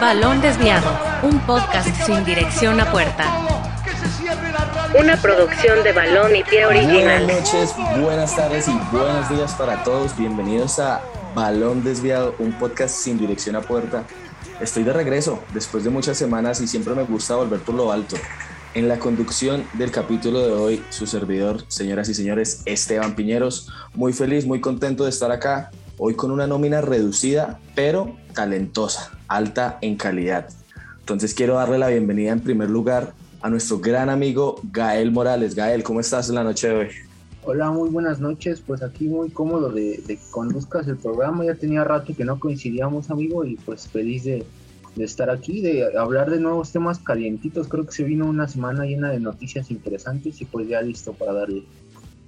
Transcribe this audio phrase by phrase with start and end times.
[0.00, 0.90] Balón Desviado,
[1.22, 3.24] un podcast sin dirección a puerta.
[5.00, 7.24] Una producción de Balón y Pie Original.
[7.24, 10.16] Buenas noches, buenas tardes y buenos días para todos.
[10.18, 11.00] Bienvenidos a
[11.34, 14.04] Balón Desviado, un podcast sin dirección a puerta.
[14.60, 18.16] Estoy de regreso después de muchas semanas y siempre me gusta volver por lo alto.
[18.74, 24.12] En la conducción del capítulo de hoy, su servidor, señoras y señores, Esteban Piñeros, muy
[24.12, 29.96] feliz, muy contento de estar acá, hoy con una nómina reducida, pero talentosa, alta en
[29.96, 30.48] calidad.
[31.00, 35.56] Entonces quiero darle la bienvenida en primer lugar a nuestro gran amigo Gael Morales.
[35.56, 36.88] Gael, ¿cómo estás en la noche de hoy?
[37.42, 38.60] Hola, muy buenas noches.
[38.64, 41.44] Pues aquí muy cómodo de, de que conduzcas el programa.
[41.44, 44.44] Ya tenía rato que no coincidíamos, amigo, y pues feliz de,
[44.96, 47.68] de estar aquí, de hablar de nuevos temas calientitos.
[47.68, 51.32] Creo que se vino una semana llena de noticias interesantes y pues ya listo para
[51.32, 51.62] darle.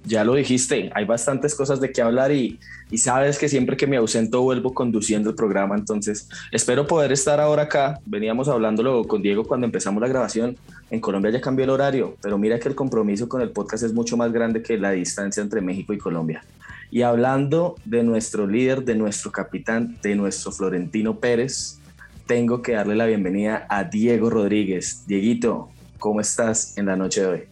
[0.09, 2.57] Ya lo dijiste, hay bastantes cosas de qué hablar y,
[2.97, 7.63] sabes que siempre que me ausento vuelvo conduciendo el programa, entonces espero poder estar ahora
[7.63, 7.99] acá.
[8.07, 10.57] Veníamos hablándolo con Diego cuando empezamos la grabación.
[10.89, 13.93] En Colombia ya cambió el horario, pero mira que el compromiso con el podcast es
[13.93, 16.43] mucho más grande que la distancia entre México y Colombia.
[16.89, 21.77] Y hablando de nuestro líder, de nuestro capitán, de nuestro Florentino Pérez,
[22.25, 25.03] tengo que darle la bienvenida a Diego Rodríguez.
[25.05, 27.48] Dieguito, ¿cómo estás en la noche de hoy?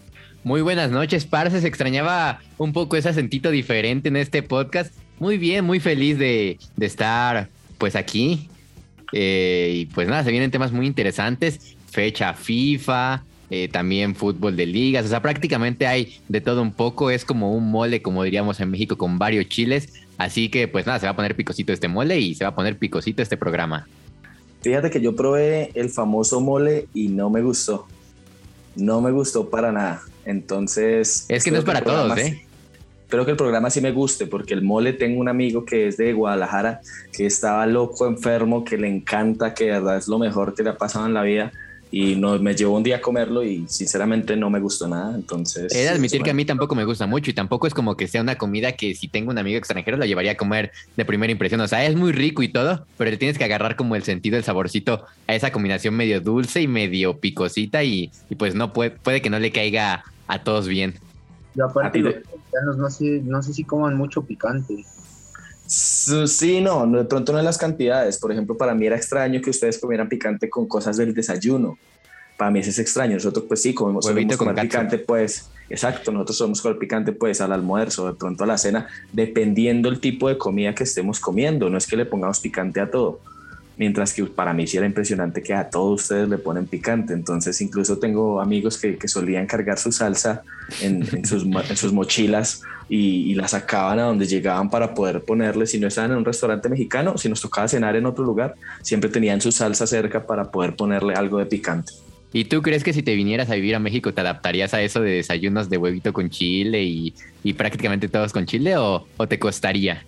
[0.48, 1.60] Muy buenas noches, Parce.
[1.60, 4.94] Se extrañaba un poco ese acentito diferente en este podcast.
[5.20, 8.48] Muy bien, muy feliz de, estar pues aquí.
[9.12, 11.76] Eh, y pues nada, se vienen temas muy interesantes.
[11.92, 15.04] Fecha FIFA, eh, también fútbol de ligas.
[15.04, 17.12] O sea, prácticamente hay de todo un poco.
[17.12, 19.96] Es como un mole, como diríamos en México, con varios chiles.
[20.18, 22.56] Así que pues nada, se va a poner picosito este mole y se va a
[22.56, 23.86] poner picosito este programa.
[24.62, 27.86] Fíjate que yo probé el famoso mole y no me gustó.
[28.78, 30.02] No me gustó para nada.
[30.26, 31.26] Entonces.
[31.30, 32.44] Es que no es para todos, ¿eh?
[33.04, 35.96] Espero que el programa sí me guste, porque el mole tengo un amigo que es
[35.96, 36.82] de Guadalajara,
[37.14, 40.72] que estaba loco, enfermo, que le encanta, que de verdad es lo mejor que le
[40.72, 41.54] ha pasado en la vida
[41.92, 45.74] y no, me llevó un día a comerlo y sinceramente no me gustó nada, entonces...
[45.74, 48.08] He de admitir que a mí tampoco me gusta mucho y tampoco es como que
[48.08, 51.32] sea una comida que si tengo un amigo extranjero la llevaría a comer de primera
[51.32, 54.04] impresión, o sea, es muy rico y todo, pero le tienes que agarrar como el
[54.04, 58.74] sentido, el saborcito a esa combinación medio dulce y medio picosita y, y pues no
[58.74, 60.96] puede, puede que no le caiga a todos bien.
[61.56, 64.86] Y aparte, los mexicanos no sé, no sé si coman mucho picante.
[65.68, 68.18] Sí, no, de pronto no en las cantidades.
[68.18, 71.78] Por ejemplo, para mí era extraño que ustedes comieran picante con cosas del desayuno.
[72.38, 73.16] Para mí eso es extraño.
[73.16, 76.12] Nosotros, pues sí, comemos solemos comer picante, pues, exacto.
[76.12, 80.30] Nosotros somos comer picante, pues, al almuerzo, de pronto a la cena, dependiendo el tipo
[80.30, 81.70] de comida que estemos comiendo.
[81.70, 83.20] No es que le pongamos picante a todo.
[83.76, 87.14] Mientras que para mí sí era impresionante que a todos ustedes le ponen picante.
[87.14, 90.44] Entonces, incluso tengo amigos que, que solían cargar su salsa
[90.82, 95.24] en, en, sus, en sus, mochilas y, y, la sacaban a donde llegaban para poder
[95.24, 95.68] ponerle.
[95.68, 99.10] Si no estaban en un restaurante mexicano, si nos tocaba cenar en otro lugar, siempre
[99.10, 101.94] tenían su salsa cerca para poder ponerle algo de picante.
[102.34, 105.02] ¿Y tú crees que si te vinieras a vivir a México te adaptarías a eso
[105.02, 109.40] de desayunos de huevito con chile y, y prácticamente todos con chile o, o te
[109.40, 110.04] costaría?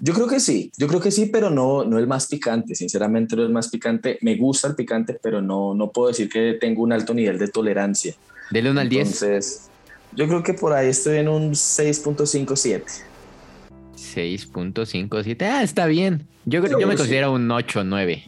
[0.00, 3.34] Yo creo que sí, yo creo que sí, pero no, no el más picante, sinceramente
[3.34, 4.18] no el más picante.
[4.20, 7.48] Me gusta el picante, pero no, no puedo decir que tengo un alto nivel de
[7.48, 8.14] tolerancia.
[8.50, 9.06] Del 1 al 10.
[9.06, 9.68] Entonces,
[10.14, 12.82] yo creo que por ahí estoy en un 6.57.
[13.96, 16.26] 6.57, ah, está bien.
[16.44, 18.24] Yo, yo me considero un 8 9.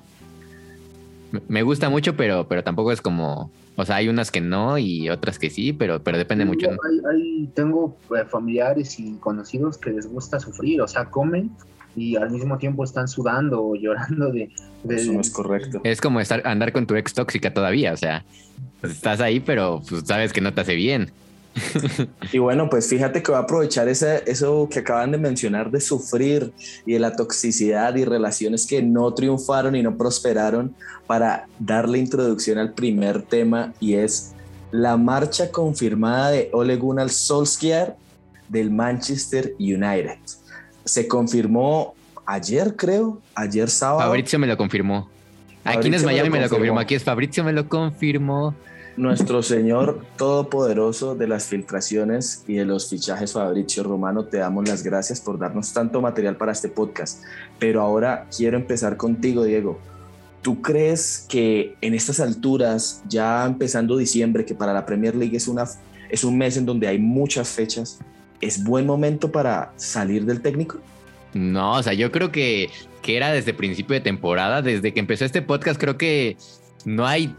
[1.49, 5.09] Me gusta mucho, pero, pero tampoco es como o sea, hay unas que no y
[5.09, 6.71] otras que sí, pero, pero depende Sí, mucho.
[6.71, 6.77] ¿no?
[6.87, 11.51] Hay, hay- tengo eh, familiares y conocidos que les gusta sufrir, o sea, comen
[11.97, 14.51] y al mismo tiempo están sudando o llorando de...
[14.85, 15.81] de- Eso no es correcto.
[15.83, 18.23] Es como estar, andar con tu ex tóxica todavía, o sea,
[18.83, 21.11] pues estás ahí, pero pues, sabes que no te hace bien.
[22.33, 25.81] Y bueno, pues fíjate que voy a aprovechar ese, eso que acaban de mencionar de
[25.81, 26.53] sufrir
[26.87, 30.75] y de la toxicidad y relaciones que no triunfaron y no prosperaron
[31.07, 34.33] para darle introducción al primer tema y es
[34.71, 37.97] la marcha confirmada de Ole Gunnar Solskjaer
[38.49, 40.19] del Manchester United.
[40.85, 41.95] Se confirmó
[42.27, 44.09] ayer, creo, ayer sábado.
[44.09, 45.09] Fabrizio me lo confirmó.
[45.65, 46.81] Aquí no es me Miami, lo me lo confirmó.
[46.81, 48.55] Aquí es Fabrizio, me lo confirmó.
[49.01, 54.83] Nuestro Señor Todopoderoso de las filtraciones y de los fichajes Fabricio Romano, te damos las
[54.83, 57.23] gracias por darnos tanto material para este podcast.
[57.59, 59.81] Pero ahora quiero empezar contigo, Diego.
[60.43, 65.49] ¿Tú crees que en estas alturas, ya empezando diciembre, que para la Premier League es,
[65.49, 65.65] una,
[66.11, 68.01] es un mes en donde hay muchas fechas,
[68.43, 70.79] es buen momento para salir del técnico?
[71.33, 72.69] No, o sea, yo creo que,
[73.01, 76.37] que era desde principio de temporada, desde que empezó este podcast, creo que
[76.85, 77.35] no hay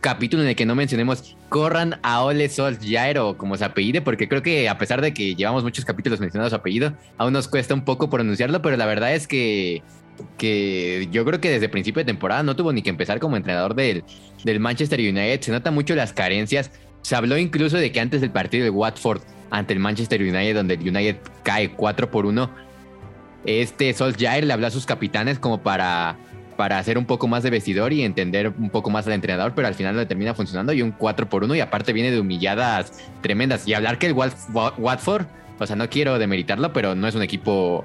[0.00, 4.28] capítulo en el que no mencionemos corran a Ole Solskjaer o como se apellide, porque
[4.28, 7.74] creo que a pesar de que llevamos muchos capítulos mencionando su apellido, aún nos cuesta
[7.74, 9.82] un poco pronunciarlo, pero la verdad es que
[10.36, 13.74] que yo creo que desde principio de temporada no tuvo ni que empezar como entrenador
[13.74, 14.04] del,
[14.44, 15.40] del Manchester United.
[15.40, 16.70] Se nota mucho las carencias.
[17.02, 20.74] Se habló incluso de que antes del partido de Watford ante el Manchester United, donde
[20.74, 22.50] el United cae 4 por 1,
[23.44, 26.16] este Solskjaer le habló a sus capitanes como para,
[26.56, 29.68] para hacer un poco más de vestidor y entender un poco más al entrenador, pero
[29.68, 32.92] al final le termina funcionando y un 4 por 1 y aparte viene de humilladas
[33.20, 33.66] tremendas.
[33.66, 35.26] Y hablar que el Watford,
[35.58, 37.84] o sea, no quiero demeritarlo, pero no es un equipo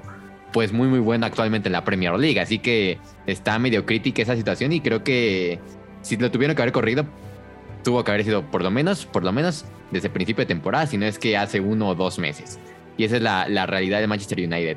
[0.52, 4.34] pues muy muy bueno actualmente en la Premier League, así que está medio crítica esa
[4.34, 5.60] situación y creo que
[6.00, 7.04] si lo tuvieron que haber corrido,
[7.84, 10.86] tuvo que haber sido por lo menos, por lo menos desde el principio de temporada,
[10.86, 12.58] si no es que hace uno o dos meses.
[12.96, 14.76] Y esa es la, la realidad de Manchester United.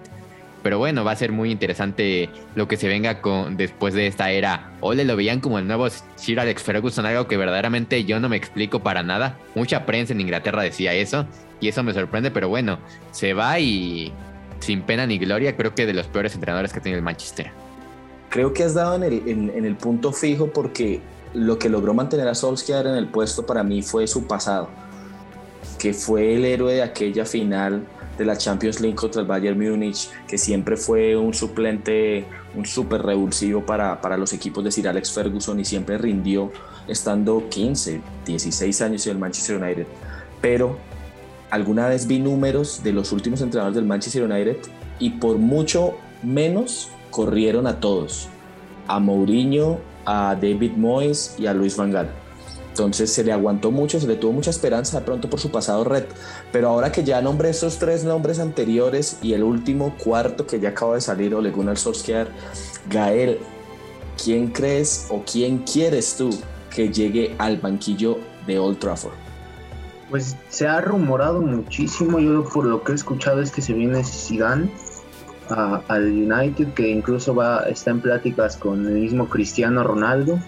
[0.64, 4.32] Pero bueno, va a ser muy interesante lo que se venga con después de esta
[4.32, 4.72] era.
[4.82, 8.38] Ole lo veían como el nuevo Sir Alex Ferguson, algo que verdaderamente yo no me
[8.38, 9.38] explico para nada.
[9.56, 11.26] Mucha prensa en Inglaterra decía eso
[11.60, 12.80] y eso me sorprende, pero bueno,
[13.12, 14.12] se va y
[14.60, 17.52] sin pena ni gloria, creo que de los peores entrenadores que tiene el Manchester.
[18.30, 21.02] Creo que has dado en el, en el punto fijo porque
[21.34, 24.70] lo que logró mantener a Solskjaer en el puesto para mí fue su pasado,
[25.82, 27.84] que fue el héroe de aquella final
[28.16, 32.24] de la Champions League contra el Bayern Múnich, que siempre fue un suplente,
[32.56, 36.52] un súper revulsivo para, para los equipos de Sir Alex Ferguson y siempre rindió
[36.88, 39.88] estando 15, 16 años en el Manchester United.
[40.40, 40.78] Pero
[41.50, 44.58] alguna vez vi números de los últimos entrenadores del Manchester United
[45.00, 48.30] y por mucho menos corrieron a todos.
[48.88, 52.21] A Mourinho, a David Moyes y a Luis Van Gaal.
[52.72, 55.84] Entonces se le aguantó mucho, se le tuvo mucha esperanza de pronto por su pasado
[55.84, 56.06] red.
[56.54, 60.70] Pero ahora que ya nombré esos tres nombres anteriores y el último cuarto que ya
[60.70, 62.30] acaba de salir, Ole Gunnar Solskjaer,
[62.90, 63.40] Gael,
[64.24, 66.30] ¿quién crees o quién quieres tú
[66.74, 69.16] que llegue al banquillo de Old Trafford?
[70.10, 74.04] Pues se ha rumorado muchísimo, yo por lo que he escuchado es que se viene
[74.04, 74.70] Zidane
[75.50, 80.40] al United, que incluso va, está en pláticas con el mismo Cristiano Ronaldo,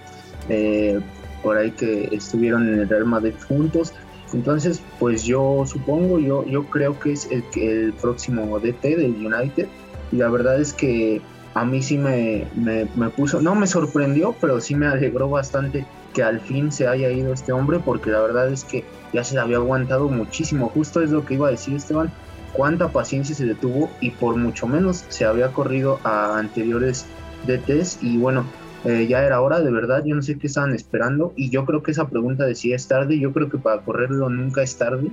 [0.49, 0.99] eh,
[1.43, 3.93] por ahí que estuvieron en el Real Madrid juntos.
[4.33, 9.67] Entonces, pues yo supongo, yo, yo creo que es el, el próximo DT del United.
[10.11, 11.21] Y la verdad es que
[11.53, 15.85] a mí sí me, me, me, puso, no me sorprendió, pero sí me alegró bastante
[16.13, 19.37] que al fin se haya ido este hombre, porque la verdad es que ya se
[19.37, 20.69] había aguantado muchísimo.
[20.69, 22.11] Justo es lo que iba a decir Esteban
[22.53, 27.05] cuánta paciencia se detuvo y por mucho menos se había corrido a anteriores
[27.45, 28.45] DTs y bueno,
[28.85, 31.83] eh, ya era hora, de verdad, yo no sé qué estaban esperando y yo creo
[31.83, 35.09] que esa pregunta de si es tarde, yo creo que para correrlo nunca es tarde,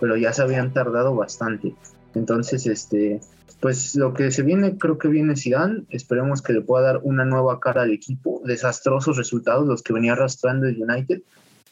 [0.00, 1.74] pero ya se habían tardado bastante.
[2.14, 3.20] Entonces, este,
[3.60, 7.26] pues lo que se viene, creo que viene Zidane, esperemos que le pueda dar una
[7.26, 11.20] nueva cara al equipo, desastrosos resultados los que venía arrastrando el United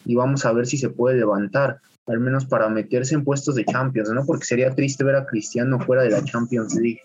[0.05, 3.65] y vamos a ver si se puede levantar al menos para meterse en puestos de
[3.65, 4.25] Champions, ¿no?
[4.25, 7.01] Porque sería triste ver a Cristiano fuera de la Champions League.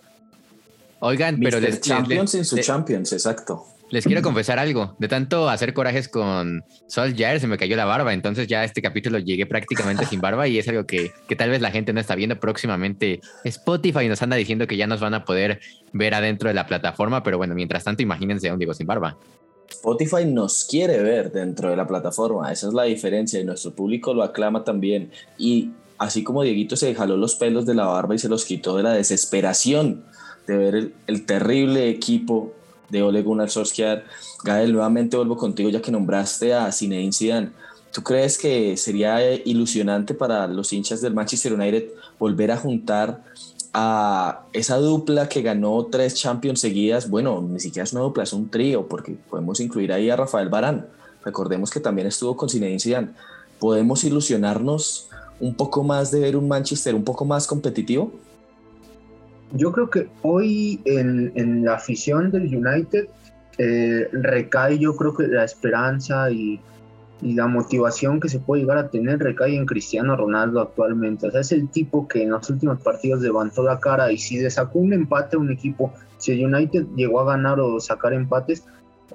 [0.99, 3.65] Oigan, pero les, Champions en su Champions, exacto.
[3.93, 4.95] Les quiero confesar algo.
[4.97, 8.11] De tanto hacer corajes con Sol Jair se me cayó la barba.
[8.11, 11.61] Entonces ya este capítulo llegué prácticamente sin barba y es algo que, que, tal vez
[11.61, 13.21] la gente no está viendo próximamente.
[13.43, 15.59] Spotify nos anda diciendo que ya nos van a poder
[15.91, 19.15] ver adentro de la plataforma, pero bueno, mientras tanto imagínense a un Diego sin barba.
[19.69, 24.15] Spotify nos quiere ver dentro de la plataforma, esa es la diferencia y nuestro público
[24.15, 25.11] lo aclama también.
[25.37, 25.69] Y
[25.99, 28.81] así como Dieguito se jaló los pelos de la barba y se los quitó de
[28.81, 30.03] la desesperación
[30.47, 32.53] de ver el, terrible equipo
[32.93, 34.05] de Ole Gunnar Solskjaer,
[34.43, 37.49] Gael, nuevamente vuelvo contigo ya que nombraste a Zinedine Zidane.
[37.91, 43.23] ¿Tú crees que sería ilusionante para los hinchas del Manchester United volver a juntar
[43.73, 48.33] a esa dupla que ganó tres Champions seguidas, bueno, ni siquiera es una dupla, es
[48.33, 50.87] un trío, porque podemos incluir ahí a Rafael Barán.
[51.25, 53.09] Recordemos que también estuvo con Zinedine Zidane.
[53.59, 55.09] ¿Podemos ilusionarnos
[55.39, 58.11] un poco más de ver un Manchester un poco más competitivo?
[59.53, 63.07] Yo creo que hoy en, la afición del United
[63.57, 66.59] eh, recae yo creo que la esperanza y
[67.23, 71.27] y la motivación que se puede llegar a tener recae en Cristiano Ronaldo actualmente.
[71.27, 74.39] O sea, es el tipo que en los últimos partidos levantó la cara y si
[74.39, 78.13] le sacó un empate a un equipo, si el United llegó a ganar o sacar
[78.13, 78.65] empates,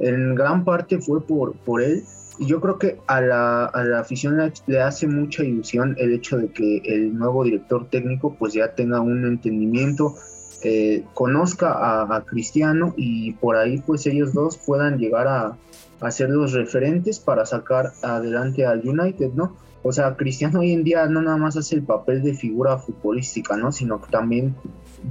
[0.01, 2.03] en gran parte fue por, por él.
[2.39, 6.49] Yo creo que a la, a la afición le, hace mucha ilusión el hecho de
[6.53, 10.15] que el nuevo director técnico pues ya tenga un entendimiento,
[10.63, 15.57] eh, conozca a, a Cristiano y por ahí pues ellos dos puedan llegar a,
[16.01, 19.57] hacer los referentes para sacar adelante al United, ¿no?
[19.83, 23.57] O sea, Cristiano hoy en día no nada más hace el papel de figura futbolística,
[23.57, 23.73] ¿no?
[23.73, 24.55] Sino que también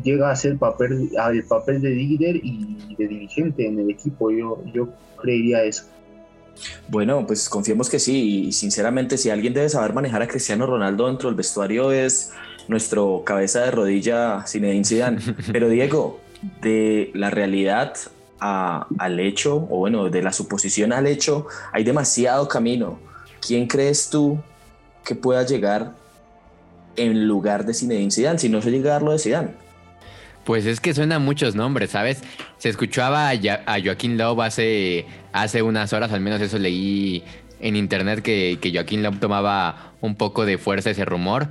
[0.03, 4.29] llega a el papel, el papel de líder y de dirigente en el equipo.
[4.31, 4.89] Yo, yo
[5.21, 5.85] creería eso.
[6.87, 8.47] Bueno, pues confiemos que sí.
[8.47, 12.31] Y sinceramente, si alguien debe saber manejar a Cristiano Ronaldo dentro del vestuario es
[12.67, 15.19] nuestro cabeza de rodilla Zinedine Zidane.
[15.51, 16.19] Pero Diego,
[16.61, 17.95] de la realidad
[18.39, 22.99] al hecho, o bueno, de la suposición al hecho, hay demasiado camino.
[23.45, 24.39] ¿Quién crees tú
[25.03, 25.93] que pueda llegar
[26.95, 29.66] en lugar de Zinedine Zidane, si no se llega a lo de Zidane?
[30.47, 32.21] Pues es que suenan muchos nombres, ¿sabes?
[32.57, 37.21] Se escuchaba a, Joaquín Love hace, hace unas horas, al menos eso leí
[37.59, 41.49] en internet, que, que Joaquín Love tomaba un poco de fuerza ese rumor.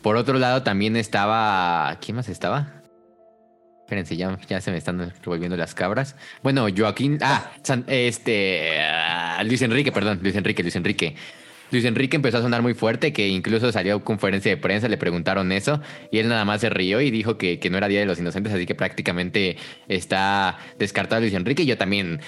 [0.00, 1.98] Por otro lado, también estaba.
[2.00, 2.82] ¿Quién más estaba?
[3.80, 6.14] Espérense, ya, ya se me están revolviendo las cabras.
[6.44, 7.18] Bueno, Joaquín.
[7.22, 7.50] Ah,
[7.88, 8.80] este.
[8.80, 11.16] Ah, Luis Enrique, perdón, Luis Enrique, Luis Enrique.
[11.70, 14.96] Luis Enrique empezó a sonar muy fuerte, que incluso salió a conferencia de prensa, le
[14.96, 15.80] preguntaron eso,
[16.10, 18.18] y él nada más se rió y dijo que, que no era Día de los
[18.18, 19.56] Inocentes, así que prácticamente
[19.88, 21.66] está descartado Luis Enrique.
[21.66, 22.20] Yo también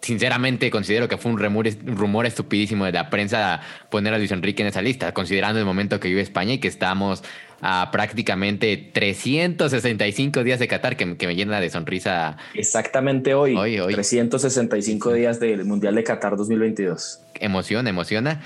[0.00, 4.62] sinceramente considero que fue un rumor, rumor, estupidísimo de la prensa poner a Luis Enrique
[4.62, 7.22] en esa lista, considerando el momento que vive España y que estamos
[7.60, 12.36] a prácticamente 365 días de Qatar, que, me llena de sonrisa.
[12.54, 13.94] Exactamente hoy, hoy, hoy.
[13.94, 17.20] 365 días del Mundial de Qatar 2022.
[17.40, 18.40] Emociona, emociona.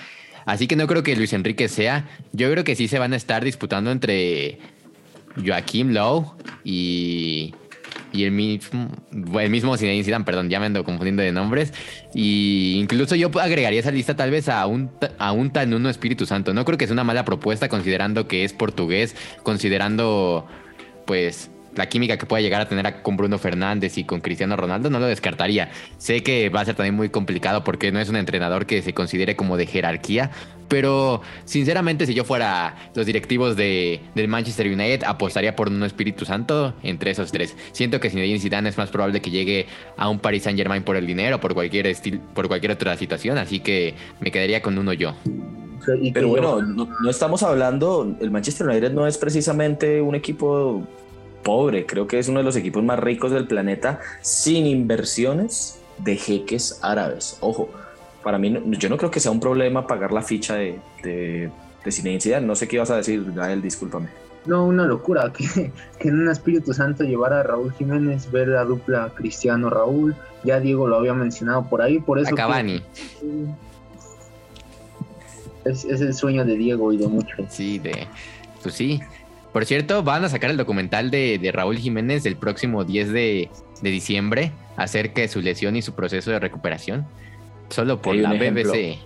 [0.44, 2.08] Así que no creo que Luis Enrique sea.
[2.32, 4.58] Yo creo que sí se van a estar disputando entre
[5.44, 7.54] Joaquim Lowe y,
[8.12, 11.72] y el mismo, el mismo Zinedine Zidane, perdón, ya me ando confundiendo de nombres.
[12.14, 16.52] Y incluso yo agregaría esa lista tal vez a un, a un Tanuno Espíritu Santo.
[16.54, 20.46] No creo que sea una mala propuesta considerando que es portugués, considerando
[21.06, 24.90] pues la química que pueda llegar a tener con Bruno Fernández y con Cristiano Ronaldo,
[24.90, 25.70] no lo descartaría.
[25.98, 28.92] Sé que va a ser también muy complicado porque no es un entrenador que se
[28.92, 30.30] considere como de jerarquía,
[30.68, 36.24] pero sinceramente si yo fuera los directivos de, del Manchester United, apostaría por un Espíritu
[36.24, 37.56] Santo entre esos tres.
[37.72, 40.96] Siento que Zinedine Zidane es más probable que llegue a un Paris Saint Germain por
[40.96, 44.92] el dinero, por cualquier, estilo, por cualquier otra situación, así que me quedaría con uno
[44.92, 45.14] yo.
[46.14, 50.86] Pero bueno, no, no, estamos hablando, el Manchester United no es precisamente un equipo
[51.42, 56.16] pobre, creo que es uno de los equipos más ricos del planeta sin inversiones de
[56.16, 57.36] jeques árabes.
[57.40, 57.68] Ojo,
[58.22, 61.50] para mí yo no creo que sea un problema pagar la ficha de, de,
[61.84, 64.08] de No sé qué ibas a decir, Gael, discúlpame.
[64.46, 68.64] No, una locura que, que, en un Espíritu Santo llevara a Raúl Jiménez, ver la
[68.64, 70.14] dupla Cristiano Raúl.
[70.44, 72.34] Ya Diego lo había mencionado por ahí, por eso.
[72.34, 72.82] Cavani.
[75.64, 77.46] es, es, el sueño de Diego y de muchos.
[77.48, 78.08] Sí, de.
[78.62, 79.00] Pues sí,
[79.52, 83.50] por cierto, van a sacar el documental de, Raúl Jiménez el próximo 10 de,
[83.82, 87.06] diciembre acerca de su lesión y su proceso de recuperación.
[87.68, 88.98] Solo por la BBC.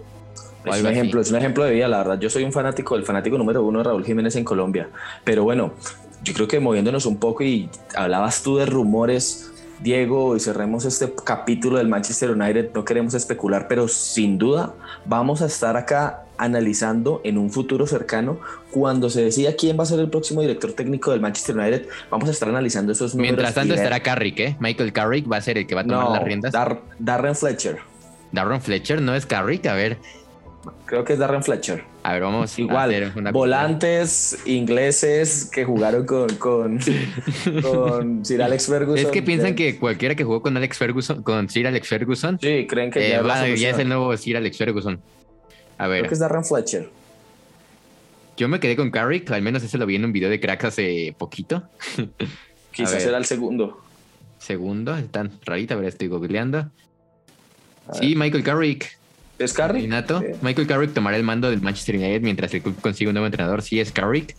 [0.64, 2.18] Es un, ejemplo, es un ejemplo de vida, la verdad.
[2.18, 4.88] Yo soy un fanático, el fanático número uno de Raúl Jiménez en Colombia.
[5.22, 5.72] Pero bueno,
[6.22, 11.12] yo creo que moviéndonos un poco y hablabas tú de rumores, Diego, y cerremos este
[11.24, 12.70] capítulo del Manchester United.
[12.74, 14.74] No queremos especular, pero sin duda
[15.04, 18.38] vamos a estar acá analizando en un futuro cercano,
[18.71, 22.28] cuando se decida quién va a ser el próximo director técnico del Manchester United, vamos
[22.28, 23.37] a estar analizando esos números.
[23.37, 24.57] Mientras tanto estará Carrick, ¿eh?
[24.61, 26.55] Michael Carrick va a ser el que va a tomar las riendas.
[26.99, 27.78] Darren Fletcher.
[28.33, 29.99] Darren Fletcher no es Carrick, a ver.
[30.85, 31.85] Creo que es Darren Fletcher.
[32.02, 36.78] A ver, vamos Igual, a hacer volantes ingleses que jugaron con, con,
[37.62, 39.07] con, Sir Alex Ferguson.
[39.07, 42.66] Es que piensan que cualquiera que jugó con Alex Ferguson, con Sir Alex Ferguson, sí,
[42.69, 45.00] creen que ya, eh, ya es el nuevo Sir Alex Ferguson.
[45.78, 46.00] A ver.
[46.00, 46.90] Creo que es Darren Fletcher.
[48.37, 50.64] Yo me quedé con Carrick, al menos ese lo vi en un video de cracks
[50.64, 51.62] hace poquito.
[52.73, 53.83] Quizás era el segundo.
[54.38, 56.71] Segundo, tan rarita, a ver, estoy googleando.
[57.92, 58.99] Sí, Michael Carrick.
[59.38, 59.90] ¿Es Carrick?
[60.42, 63.62] Michael Carrick tomará el mando del Manchester United mientras el club consigue un nuevo entrenador.
[63.62, 64.35] Sí, es Carrick.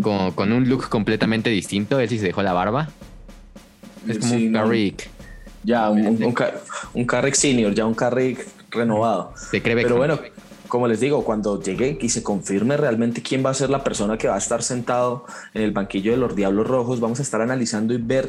[0.00, 1.98] Con, un look completamente distinto.
[2.00, 2.90] Él sí se dejó la barba.
[4.08, 5.08] Es como un Carrick.
[5.64, 6.22] Ya, un,
[6.92, 9.32] un, Carrick senior, ya un Carrick renovado.
[9.36, 10.20] Se cree Pero bueno,
[10.68, 14.18] como les digo, cuando llegue y se confirme realmente quién va a ser la persona
[14.18, 17.40] que va a estar sentado en el banquillo de los Diablos Rojos, vamos a estar
[17.40, 18.28] analizando y ver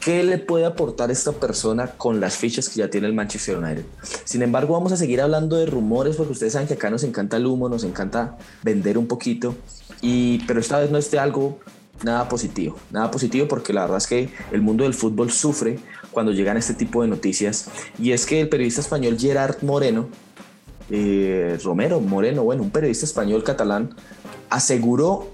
[0.00, 3.84] qué le puede aportar esta persona con las fichas que ya tiene el Manchester United.
[4.24, 7.36] Sin embargo, vamos a seguir hablando de rumores porque ustedes saben que acá nos encanta
[7.36, 9.56] el humo, nos encanta vender un poquito,
[10.00, 11.58] y, pero esta vez no esté algo
[12.02, 15.78] nada positivo, nada positivo porque la verdad es que el mundo del fútbol sufre
[16.10, 20.08] cuando llegan este tipo de noticias y es que el periodista español Gerard Moreno,
[20.90, 23.94] eh, Romero Moreno, bueno, un periodista español catalán,
[24.50, 25.30] aseguró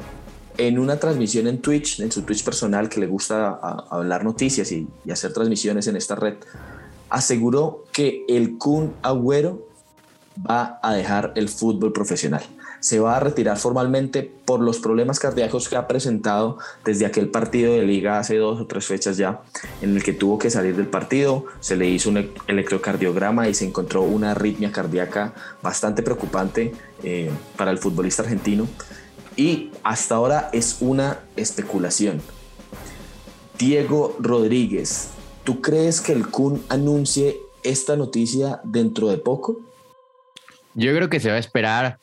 [0.57, 3.51] en una transmisión en Twitch, en su Twitch personal que le gusta
[3.91, 6.35] hablar noticias y, y, hacer transmisiones en esta red,
[7.11, 9.67] aseguró que el Kun Agüero
[10.49, 12.43] va a dejar el fútbol profesional
[12.85, 17.73] se va a retirar formalmente por los problemas cardíacos que ha presentado desde aquel partido
[17.73, 19.41] de liga hace dos o tres fechas ya,
[19.81, 23.65] en el que tuvo que salir del partido, se le hizo un electrocardiograma y se
[23.65, 28.69] encontró una arritmia cardíaca bastante preocupante eh, para el futbolista argentino.
[29.35, 32.21] Y hasta ahora es una especulación.
[33.59, 35.09] Diego Rodríguez
[35.45, 39.61] ¿Tú crees que el Kun anuncie esta noticia dentro de poco?
[40.75, 41.99] Yo creo que se va a esperar,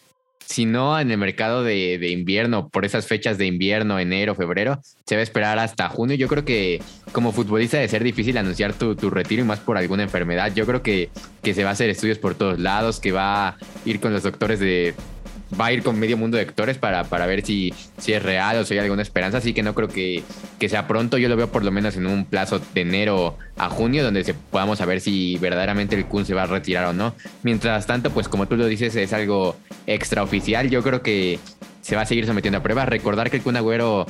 [0.51, 5.15] si no en el mercado de, invierno, por esas fechas de invierno, enero, febrero, se
[5.15, 6.15] va a esperar hasta junio.
[6.17, 6.81] Yo creo que
[7.13, 10.53] como futbolista debe ser difícil anunciar tu, retiro y más por alguna enfermedad.
[10.53, 11.09] Yo creo que,
[11.41, 14.23] que se va a hacer estudios por todos lados, que va a ir con los
[14.23, 14.93] doctores de,
[15.59, 18.57] va a ir con medio mundo de actores para, para ver si, si es real
[18.57, 19.39] o si hay alguna esperanza.
[19.39, 20.23] Así que no creo que,
[20.59, 21.17] que, sea pronto.
[21.17, 24.33] Yo lo veo por lo menos en un plazo de enero a junio, donde se,
[24.33, 27.15] podamos saber si verdaderamente el Kun se va a retirar o no.
[27.43, 29.55] Mientras tanto, pues como tú lo dices, es algo
[29.87, 30.69] extraoficial.
[30.69, 31.39] Yo creo que
[31.81, 32.87] se va a seguir sometiendo a pruebas.
[32.87, 34.05] Recordar que el Kun Agüero,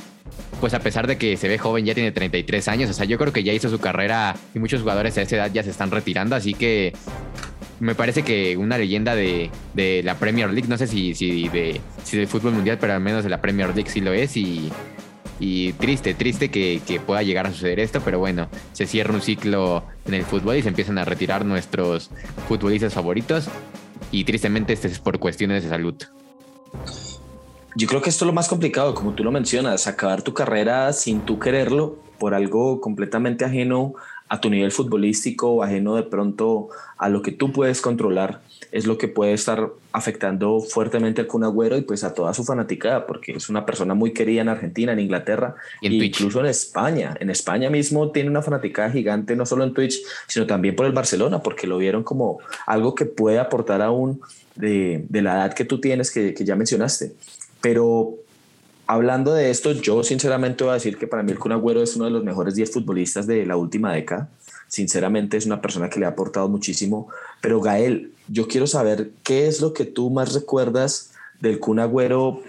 [0.60, 2.90] pues a pesar de que se ve joven, ya tiene 33 años.
[2.90, 5.50] O sea, yo creo que ya hizo su carrera y muchos jugadores a esa edad
[5.52, 6.36] ya se están retirando.
[6.36, 6.92] Así que
[7.82, 9.50] me parece que una leyenda de,
[10.04, 13.24] la Premier League, no sé si, si, de, si del fútbol mundial, pero al menos
[13.24, 14.70] de la Premier League sí lo es y,
[15.80, 20.14] triste, triste que, pueda llegar a suceder esto, pero bueno, se cierra un ciclo en
[20.14, 22.10] el fútbol y se empiezan a retirar nuestros
[22.46, 23.48] futbolistas favoritos
[24.12, 25.96] y tristemente este es por cuestiones de salud.
[27.74, 30.92] Yo creo que esto es lo más complicado, como tú lo mencionas, acabar tu carrera
[30.92, 33.94] sin tú quererlo por algo completamente ajeno
[34.32, 38.86] a tu nivel futbolístico o ajeno de pronto a lo que tú puedes controlar, es
[38.86, 43.06] lo que puede estar afectando fuertemente al Kun Agüero y pues a toda su fanaticada,
[43.06, 47.14] porque es una persona muy querida en Argentina, en Inglaterra e incluso en España.
[47.20, 50.92] En España mismo tiene una fanaticada gigante, no solo en Twitch, sino también por el
[50.92, 54.22] Barcelona, porque lo vieron como algo que puede aportar aún
[54.54, 57.12] de, de la edad que tú tienes, que, que ya mencionaste.
[57.60, 58.14] Pero
[58.86, 61.96] hablando de esto, yo sinceramente voy a decir que para mí el Kun Agüero es
[61.96, 64.28] uno de los mejores 10 futbolistas de la última década.
[64.68, 67.08] Sinceramente es una persona que le ha aportado muchísimo.
[67.40, 72.40] Pero Gael, yo quiero saber qué es lo que tú más recuerdas del Kun Agüero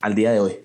[0.00, 0.56] al día de hoy.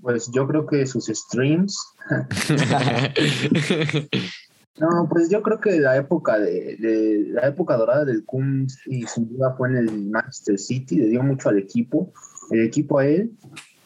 [0.00, 1.76] Pues yo creo que sus streams.
[4.80, 9.28] no, pues yo creo que la época de, la época dorada del Kun y sin
[9.28, 12.12] duda fue en el Manchester City, le dio mucho al equipo,
[12.50, 13.32] el equipo a él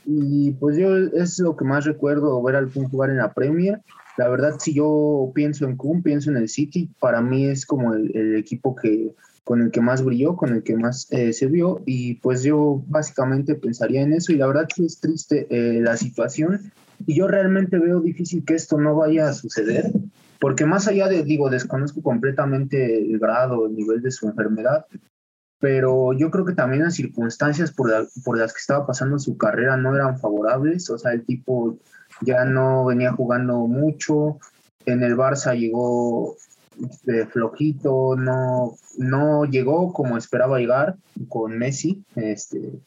[0.04, 3.80] y pues yo es lo que más recuerdo ver al Kun jugar en la Premier.
[4.18, 7.94] La verdad, si yo pienso en Kun, pienso en el City, para mí es como
[7.94, 11.82] el, equipo que con el que más brilló, con el que más eh, se vio,
[11.86, 15.96] y pues yo básicamente pensaría en eso, y la verdad que es triste eh, la
[15.96, 16.72] situación,
[17.06, 19.90] y yo realmente veo difícil que esto no vaya a suceder,
[20.38, 24.86] porque más allá de, digo, desconozco completamente el grado, el nivel de su enfermedad,
[25.62, 27.88] pero yo creo que también las circunstancias por,
[28.24, 31.78] por las que estaba pasando su carrera no eran favorables, o sea, el tipo
[32.20, 34.38] ya no venía jugando mucho,
[34.86, 36.34] en el Barça llegó
[37.30, 40.96] flojito, no, no llegó como esperaba llegar
[41.28, 42.80] con Messi, este,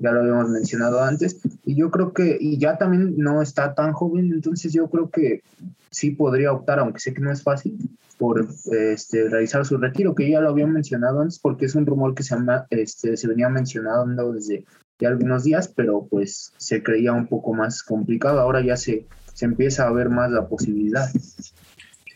[0.00, 3.92] ya lo habíamos mencionado antes, y yo creo que, y ya también no está tan
[3.92, 5.42] joven, entonces yo creo que
[5.90, 7.78] sí podría optar, aunque sé que no es fácil,
[8.18, 12.14] por este, realizar su retiro, que ya lo había mencionado antes, porque es un rumor
[12.14, 12.36] que se,
[12.70, 14.64] este, se venía mencionando desde
[15.04, 18.38] algunos días, pero pues se creía un poco más complicado.
[18.38, 21.08] Ahora ya se, se empieza a ver más la posibilidad.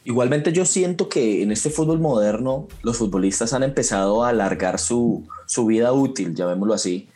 [0.05, 5.27] Igualmente yo siento que en este fútbol moderno los futbolistas han empezado a alargar su,
[5.47, 7.09] su vida útil, llamémoslo así,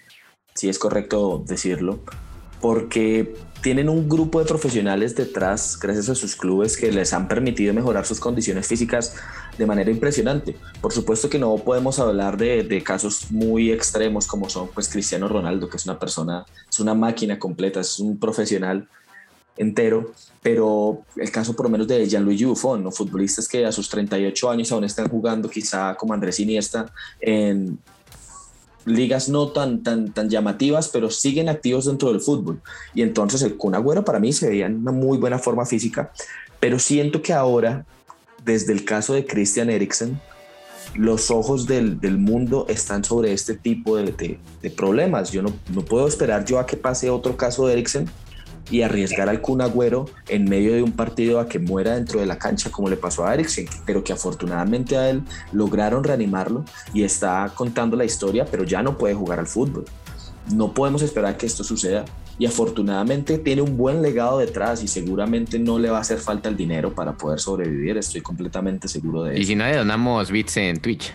[0.61, 2.01] si es correcto decirlo,
[2.61, 7.73] porque tienen un grupo de profesionales detrás, gracias a sus clubes, que les han permitido
[7.73, 9.15] mejorar sus condiciones físicas
[9.57, 10.55] de manera impresionante.
[10.83, 15.67] Por supuesto que no podemos hablar de, casos muy extremos como son pues Cristiano Ronaldo,
[15.71, 18.87] que es una persona, es una máquina completa, es un profesional
[19.57, 22.91] entero, pero el caso por lo menos de Gianluigi Buffon, ¿no?
[22.91, 27.79] futbolistas que a sus 38 años aún están jugando quizá como Andrés Iniesta en
[28.91, 32.61] ligas no tan, tan, tan llamativas, pero siguen activos dentro del fútbol.
[32.95, 36.13] Y entonces el Kun Agüero para mí se veía en una muy buena forma física,
[36.59, 37.87] pero siento que ahora,
[38.45, 40.21] desde el caso de Christian Eriksen,
[40.95, 45.31] los ojos del, del mundo están sobre este tipo de, de, problemas.
[45.31, 48.11] Yo no, no, puedo esperar yo a que pase otro caso de Eriksen
[48.71, 52.27] y arriesgar al Kun Agüero en medio de un partido a que muera dentro de
[52.27, 57.03] la cancha como le pasó a Eriksen, pero que afortunadamente a él lograron reanimarlo y
[57.03, 59.85] está contando la historia, pero ya no puede jugar al fútbol.
[60.55, 62.05] No podemos esperar que esto suceda
[62.39, 66.49] y afortunadamente tiene un buen legado detrás y seguramente no le va a hacer falta
[66.49, 69.43] el dinero para poder sobrevivir, estoy completamente seguro de eso.
[69.43, 71.13] Y si no le donamos bits en Twitch.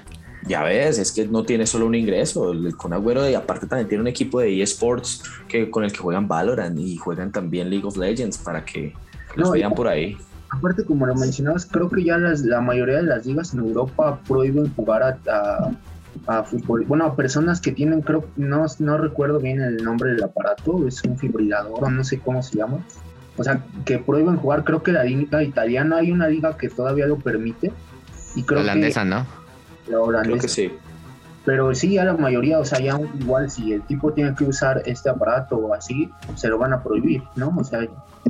[0.48, 2.52] Ya ves, es que no tiene solo un ingreso.
[2.52, 6.00] El Con Agüero, y aparte, también tiene un equipo de eSports que, con el que
[6.00, 8.94] juegan Valorant y juegan también League of Legends para que
[9.36, 10.18] los vean por ahí.
[10.50, 14.74] Aparte, como lo mencionabas, creo que ya la mayoría de las ligas en Europa prohíben
[14.76, 15.72] jugar a,
[16.28, 16.86] a, fútbol.
[16.86, 21.04] Bueno, a personas que tienen, creo, no, no recuerdo bien el nombre del aparato, es
[21.04, 22.80] un fibrilador o no sé cómo se llama
[23.38, 24.64] o sea, que prueben jugar.
[24.64, 27.72] Creo que la liga italiana hay una liga que todavía lo permite.
[28.36, 29.26] Y creo la holandesa, ¿no?
[29.88, 30.30] La holandesa.
[30.30, 30.72] Creo que sí.
[31.46, 34.82] Pero sí, ya la mayoría, o sea, ya igual si el tipo tiene que usar
[34.86, 37.54] este aparato o así, se lo van a prohibir, ¿no?
[37.56, 37.82] O sea,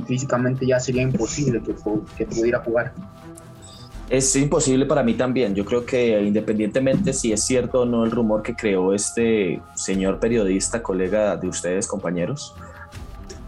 [0.06, 1.74] físicamente ya sería imposible que,
[2.18, 2.92] que pudiera jugar.
[4.10, 5.54] Es imposible para mí también.
[5.54, 10.20] Yo creo que independientemente si es cierto o no el rumor que creó este señor
[10.20, 12.54] periodista, colega de ustedes, compañeros,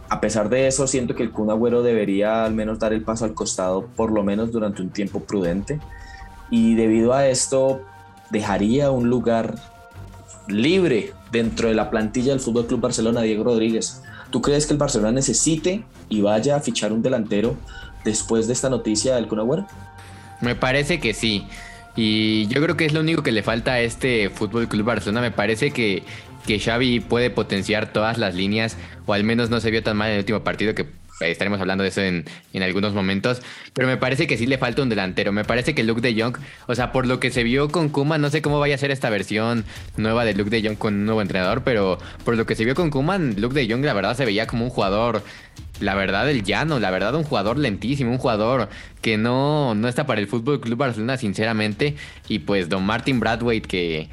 [0.09, 3.27] a pesar de eso, siento que el Kun Agüero debería al menos dar el paso
[3.27, 5.79] al costado, por lo menos durante un tiempo prudente.
[6.51, 7.83] Y debido a esto,
[8.31, 9.55] dejaría un lugar
[10.49, 14.03] libre dentro de la plantilla del Fútbol Club Barcelona, Diego Rodríguez.
[14.31, 17.57] ¿Tú crees que el Barcelona necesite y vaya a fichar un delantero
[18.05, 19.67] después de esta noticia del Kun?
[20.41, 21.47] Me parece que sí.
[21.97, 25.21] Y yo creo que es lo único que le falta a este Fútbol Club Barcelona.
[25.21, 26.03] Me parece que
[26.49, 30.09] que Xavi puede potenciar todas las líneas, o al menos no se vio tan mal
[30.09, 30.87] en el último partido que
[31.21, 32.25] estaremos hablando de eso en,
[32.63, 33.41] algunos momentos,
[33.73, 35.33] pero me parece que sí le falta un delantero.
[35.33, 38.19] Me parece que Luke de Jong, o sea, por lo que se vio con Kuma,
[38.19, 39.65] no sé cómo vaya a ser esta versión
[39.97, 42.75] nueva de Luke de Jong con un nuevo entrenador, pero por lo que se vio
[42.75, 45.23] con Kuman, Luke de Jong la verdad se veía como un jugador,
[45.81, 48.69] la verdad del llano, la verdad un jugador lentísimo, un jugador
[49.01, 51.97] que no, no está para el Fútbol Club Barcelona, sinceramente,
[52.29, 54.09] y pues Don Martin Bradwaite que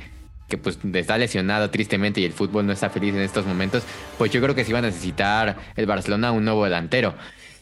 [0.48, 3.84] que pues está lesionado tristemente y el fútbol no está feliz en estos momentos,
[4.18, 7.16] pues yo creo que sí va a necesitar el Barcelona un nuevo delantero.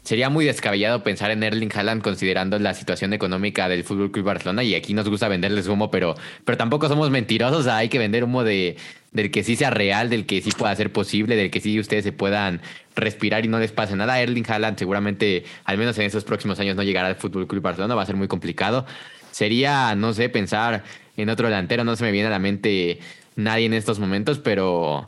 [0.04, 4.62] Sería muy descabellado pensar en Erling Haaland considerando la situación económica del Fútbol Club Barcelona
[4.62, 8.44] y aquí nos gusta venderles humo, pero, pero tampoco somos mentirosos, hay que vender humo
[8.44, 8.76] de,
[9.14, 12.04] del que sí sea real, del que sí pueda ser posible, del que sí ustedes
[12.04, 12.60] se puedan
[12.98, 14.20] respirar y no les pase nada.
[14.20, 17.96] Erling Haaland seguramente, al menos en esos próximos años, no llegará al Fútbol Club Barcelona,
[17.96, 18.86] va a ser muy complicado.
[19.32, 20.84] Sería, no sé, pensar
[21.18, 21.84] en otro delantero.
[21.84, 23.00] No se me viene a la mente
[23.36, 25.06] nadie en estos momentos, pero,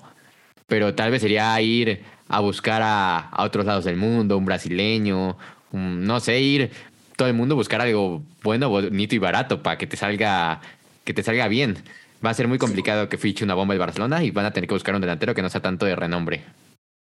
[0.68, 5.38] pero tal vez sería ir a buscar a, otros lados del mundo, un brasileño,
[5.72, 6.72] no sé, ir
[7.16, 10.62] todo el mundo buscar algo bueno, bonito y barato para que te salga,
[11.04, 11.78] que te salga bien.
[12.26, 14.68] Va a ser muy complicado que fiche una bomba el Barcelona y van a tener
[14.68, 16.44] que buscar un delantero que no sea tanto de renombre.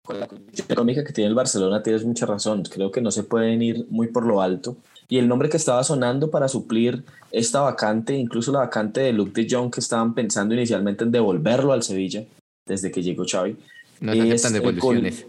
[0.03, 0.27] Con la
[0.69, 2.63] económica que tiene el Barcelona tienes mucha razón.
[2.63, 4.77] Creo que no se pueden ir muy por lo alto
[5.09, 9.41] y el nombre que estaba sonando para suplir esta vacante, incluso la vacante de Luke
[9.41, 12.25] de Jong que estaban pensando inicialmente en devolverlo al Sevilla
[12.65, 13.55] desde que llegó Xavi.
[13.99, 15.25] No es, devoluciones.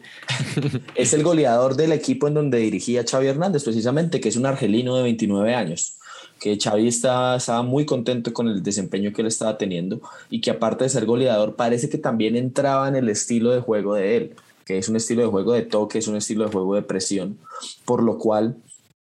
[0.94, 4.96] es el goleador del equipo en donde dirigía Xavi Hernández, precisamente, que es un argelino
[4.96, 5.94] de 29 años
[6.38, 10.50] que Xavi estaba, estaba, muy contento con el desempeño que él estaba teniendo y que
[10.50, 14.36] aparte de ser goleador parece que también entraba en el estilo de juego de él,
[14.64, 17.38] que es un estilo de juego de toque, es un estilo de juego de presión,
[17.84, 18.56] por lo cual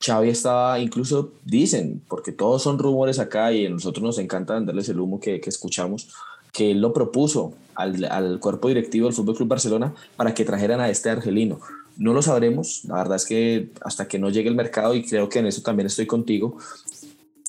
[0.01, 4.99] Xavi estaba, incluso dicen, porque todos son rumores acá y nosotros nos encanta venderles el
[4.99, 6.09] humo que, que escuchamos,
[6.53, 10.79] que él lo propuso al, al, cuerpo directivo del Fútbol Club Barcelona para que trajeran
[10.79, 11.59] a este argelino.
[11.97, 15.27] No lo sabremos, la verdad es que hasta que no llegue el mercado, y creo
[15.27, 16.57] que en eso también estoy contigo,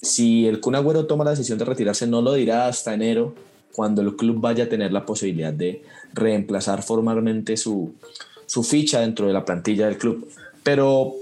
[0.02, 0.74] si el Kun
[1.06, 3.34] toma la decisión de retirarse, no lo dirá hasta enero,
[3.72, 5.82] cuando el club vaya a tener la posibilidad de
[6.12, 7.94] reemplazar formalmente su,
[8.46, 10.28] su ficha dentro de la plantilla del club.
[10.62, 11.14] Pero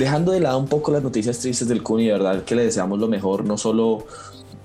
[0.00, 2.64] dejando de lado un poco las noticias tristes del Kun y de verdad que le
[2.64, 4.06] deseamos lo mejor, no solo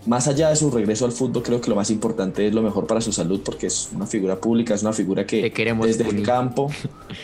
[0.05, 2.87] más allá de su regreso al fútbol, creo que lo más importante es lo mejor
[2.87, 6.71] para su salud, porque es una figura pública, es una figura que desde el campo,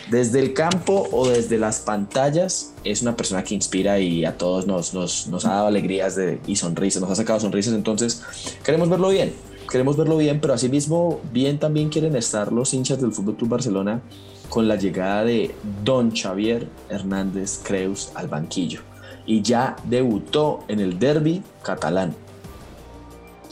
[0.10, 4.67] desde el campo o desde las pantallas, es una persona que inspira y a todos
[4.67, 7.74] nos, nos, nos ha dado alegrías de, y sonrisas, nos ha sacado sonrisas.
[7.74, 8.24] Entonces,
[8.65, 9.32] queremos verlo bien,
[9.69, 14.02] queremos verlo bien, pero asimismo, bien también quieren estar los hinchas del Fútbol Club Barcelona
[14.51, 18.81] con la llegada de Don Xavier Hernández Creus al banquillo
[19.25, 22.13] y ya debutó en el derby catalán.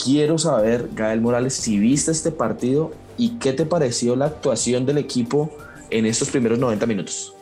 [0.03, 4.97] Quiero saber, Gael Morales, si viste este partido y qué te pareció la actuación del
[4.97, 5.49] equipo
[5.89, 7.33] en estos primeros 90 minutos.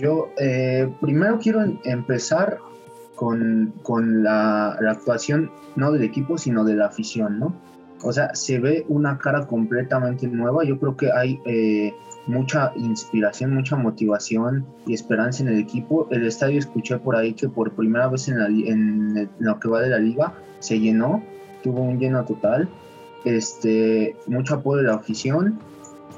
[0.00, 2.58] Yo eh, primero quiero empezar
[3.14, 7.54] con, con la, la, actuación no del equipo, sino de la afición, ¿no?
[8.02, 10.64] O sea, se ve una cara completamente nueva.
[10.64, 11.94] Yo creo que hay eh,
[12.26, 16.06] mucha inspiración, mucha motivación y esperanza en el equipo.
[16.10, 19.90] El estadio escuché por ahí que por primera vez en, en, lo que va de
[19.90, 21.22] la liga se llenó,
[21.62, 22.68] tuvo un lleno total,
[23.24, 25.58] este, mucho apoyo de la afición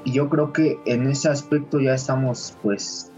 [0.05, 3.11] y yo creo que en ese aspecto ya estamos pues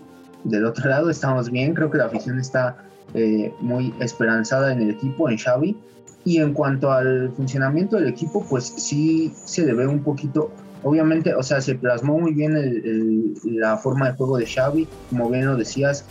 [0.43, 2.77] del otro lado, estamos bien, creo que la afición está
[3.13, 5.77] eh, muy esperanzada en el equipo, en Xavi.
[6.23, 10.51] Y en cuanto al funcionamiento del equipo, pues sí se le ve un poquito
[10.83, 15.45] obviamente, o sea, se plasmó muy bien la forma de juego de Xavi, como bien
[15.45, 16.05] lo decías,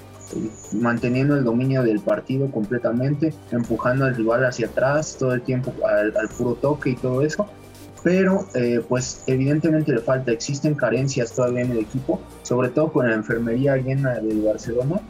[0.72, 6.12] manteniendo el dominio del partido completamente, empujando al rival hacia atrás todo el tiempo al,
[6.37, 7.46] puro toque y todo eso.
[8.03, 13.09] pero eh, pues evidentemente le falta, existen carencias todavía en el equipo, sobre todo con
[13.09, 15.00] la enfermería llena del Barcelona.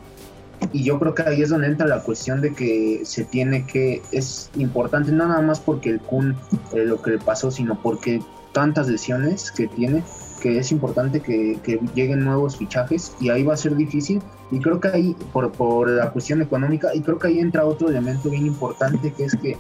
[0.73, 4.01] Y yo creo que ahí es donde entra la cuestión de que se tiene que,
[4.13, 6.37] es importante no nada más porque el Kun
[6.73, 8.21] eh, lo que le pasó, sino porque
[8.55, 10.03] tantas lesiones que tiene,
[10.41, 14.23] que es importante que, que, lleguen nuevos fichajes y ahí va a ser difícil.
[14.51, 17.91] Y creo que ahí, por, por la cuestión económica, y creo que ahí entra otro
[17.91, 19.59] elemento bien importante, que es que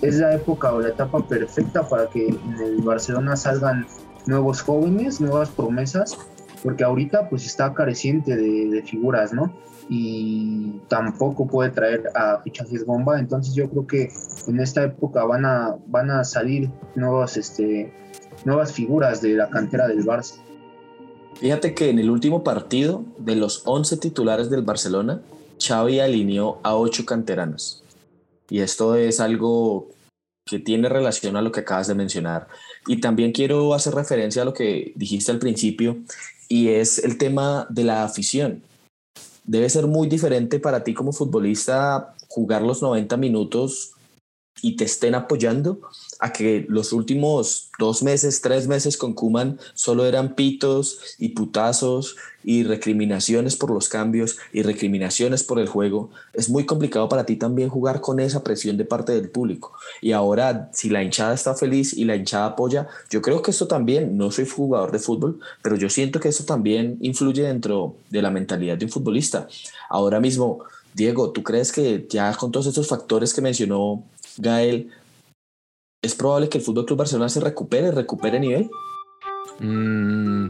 [0.00, 3.86] es la época o la etapa perfecta para que en el Barcelona salgan
[4.26, 6.16] nuevos jóvenes, nuevas promesas,
[6.62, 9.52] porque ahorita pues está careciente de, figuras, ¿no?
[9.88, 14.12] Y tampoco puede traer a fichajes bomba, entonces yo creo que
[14.46, 17.92] en esta época van a, van a salir nuevas, este,
[18.44, 20.36] nuevas figuras de la cantera del Barça.
[21.34, 25.22] Fíjate que en el último partido de los 11 titulares del Barcelona,
[25.58, 27.82] Xavi alineó a 8 canteranos.
[28.48, 29.88] Y esto es algo
[30.46, 32.48] que tiene relación a lo que acabas de mencionar.
[32.86, 35.98] Y también quiero hacer referencia a lo que dijiste al principio,
[36.48, 38.62] y es el tema de la afición.
[39.44, 43.92] Debe ser muy diferente para ti como futbolista jugar los 90 minutos
[44.60, 45.80] y te estén apoyando
[46.20, 52.16] a que los últimos dos meses, tres meses con Kuman solo eran pitos y putazos
[52.44, 56.10] y recriminaciones por los cambios y recriminaciones por el juego.
[56.32, 59.72] Es muy complicado para ti también jugar con esa presión de parte del público.
[60.00, 63.66] Y ahora, si la hinchada está feliz y la hinchada apoya, yo creo que esto
[63.66, 68.22] también, no soy jugador de fútbol, pero yo siento que eso también influye dentro de
[68.22, 69.48] la mentalidad de un futbolista.
[69.88, 70.60] Ahora mismo,
[70.94, 74.04] Diego, ¿tú crees que ya con todos estos factores que mencionó
[74.38, 74.90] Gael,
[76.02, 78.70] ¿es probable que el Fútbol Club Barcelona se recupere, recupere nivel?
[79.60, 80.48] Mm,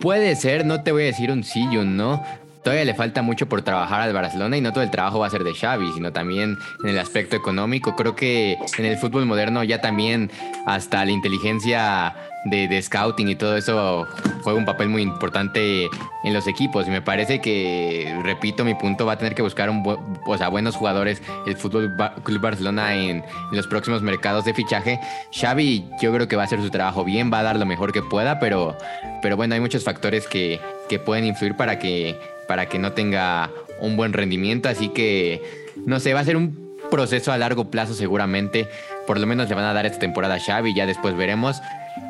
[0.00, 2.22] puede ser, no te voy a decir un sí no.
[2.62, 5.30] Todavía le falta mucho por trabajar al Barcelona y no todo el trabajo va a
[5.30, 7.94] ser de Xavi, sino también en el aspecto económico.
[7.96, 10.30] Creo que en el fútbol moderno ya también
[10.66, 14.06] hasta la inteligencia de, scouting y todo eso
[14.42, 15.88] juega un papel muy importante
[16.24, 16.86] en los equipos.
[16.86, 21.22] Y me parece que, repito, mi punto va a tener que buscar un buenos jugadores
[21.46, 25.00] el Fútbol Club Barcelona en, los próximos mercados de fichaje.
[25.32, 27.92] Xavi, yo creo que va a hacer su trabajo bien, va a dar lo mejor
[27.92, 28.76] que pueda, pero,
[29.22, 33.50] pero bueno, hay muchos factores que, que pueden influir para que, para que no tenga
[33.80, 34.68] un buen rendimiento.
[34.68, 35.40] Así que,
[35.86, 38.66] no sé, va a ser un proceso a largo plazo seguramente.
[39.06, 41.60] Por lo menos le van a dar esta temporada a Xavi, ya después veremos.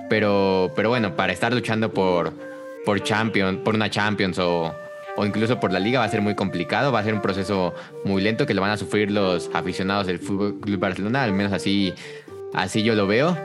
[0.09, 2.33] Pero, pero bueno, para estar luchando por,
[2.87, 4.75] por, Champions, por una Champions o,
[5.17, 7.75] o incluso por la liga va a ser muy complicado, va a ser un proceso
[8.05, 11.53] muy lento que lo van a sufrir los aficionados del Fútbol Club Barcelona, al menos
[11.53, 11.93] así,
[12.55, 13.37] así yo lo veo.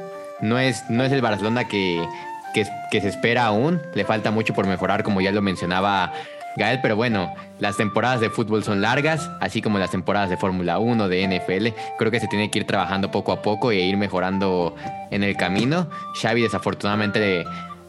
[0.41, 2.06] No es, no es el Barcelona que,
[2.53, 6.13] que, que se espera aún, le falta mucho por mejorar, como ya lo mencionaba
[6.56, 10.80] Gael, pero bueno, las temporadas de fútbol son largas, así como las temporadas de Fórmula
[10.80, 11.68] 1, de NFL.
[11.98, 14.76] Creo que se tiene que ir trabajando poco a poco e ir mejorando
[15.10, 15.89] en el camino.
[16.22, 17.44] Xavi desafortunadamente,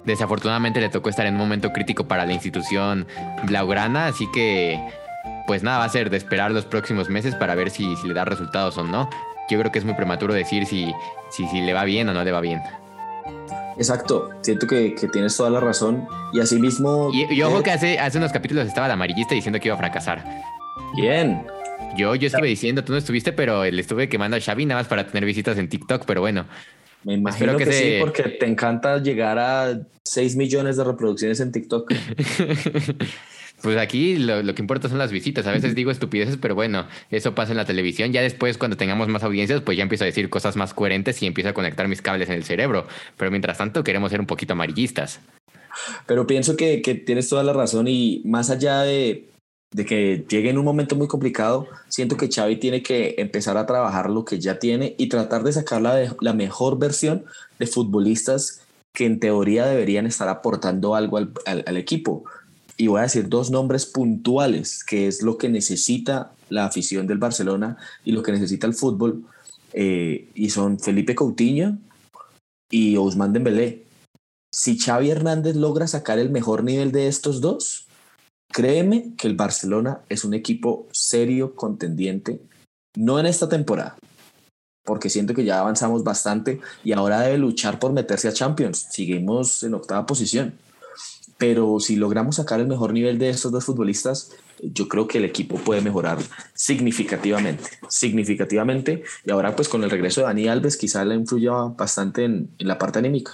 [0.04, 3.06] desafortunadamente le tocó estar en un momento crítico para la institución
[3.44, 4.80] blaugrana, así que
[5.46, 8.14] pues nada, va a ser de esperar los próximos meses para ver si, si le
[8.14, 9.10] da resultados o no.
[9.50, 10.92] Yo creo que es muy prematuro decir si,
[11.30, 12.62] si, si le va bien o no le va bien.
[13.76, 16.06] Exacto, siento que, tienes toda la razón.
[16.32, 17.10] Y asimismo.
[17.12, 19.78] Y, y ojo que hace, hace unos capítulos estaba la amarillista diciendo que iba a
[19.78, 20.24] fracasar.
[20.96, 21.46] Bien.
[21.96, 24.88] Yo, yo estuve diciendo, tú no estuviste, pero le estuve quemando a Xavi nada más
[24.88, 26.46] para tener visitas en TikTok, pero bueno.
[27.04, 31.92] Me imagino que, sí, porque te encanta llegar a 6 millones de reproducciones en TikTok.
[33.64, 35.46] Pues aquí lo, que importa son las visitas.
[35.46, 38.12] A veces digo estupideces, pero bueno, eso pasa en la televisión.
[38.12, 41.26] Ya después, cuando tengamos más audiencias, pues ya empiezo a decir cosas más coherentes y
[41.26, 42.86] empiezo a conectar mis cables en el cerebro.
[43.16, 45.18] Pero mientras tanto, queremos ser un poquito amarillistas.
[46.04, 49.30] Pero pienso que, tienes toda la razón y más allá de,
[49.72, 53.64] de que llegue en un momento muy complicado, siento que Xavi tiene que empezar a
[53.64, 57.24] trabajar lo que ya tiene y tratar de sacar la, la mejor versión
[57.58, 58.60] de futbolistas
[58.92, 62.24] que en teoría deberían estar aportando algo al, al equipo
[62.76, 67.18] y voy a decir dos nombres puntuales, que es lo que necesita la afición del
[67.18, 69.24] Barcelona y lo que necesita el fútbol,
[69.72, 71.78] eh, y son Felipe Coutinho
[72.70, 73.84] y Ousmane Dembélé.
[74.52, 77.86] Si Xavi Hernández logra sacar el mejor nivel de estos dos,
[78.52, 82.40] créeme que el Barcelona es un equipo serio, contendiente,
[82.96, 83.96] no en esta temporada,
[84.84, 88.86] porque siento que ya avanzamos bastante y ahora debe luchar por meterse a Champions.
[88.90, 90.54] Seguimos en octava posición
[91.46, 94.30] pero si logramos sacar el mejor nivel de estos dos futbolistas,
[94.62, 96.16] yo creo que el equipo puede mejorar
[96.54, 99.02] significativamente, significativamente.
[99.26, 102.78] Y ahora pues con el regreso de Dani Alves quizá le influya bastante en, la
[102.78, 103.32] parte anímica.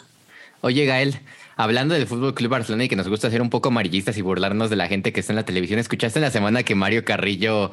[0.60, 1.20] Oye Gael,
[1.54, 4.70] hablando del Fútbol Club Barcelona y que nos gusta ser un poco amarillistas y burlarnos
[4.70, 7.70] de la gente que está en la televisión, ¿escuchaste en la semana que Mario Carrillo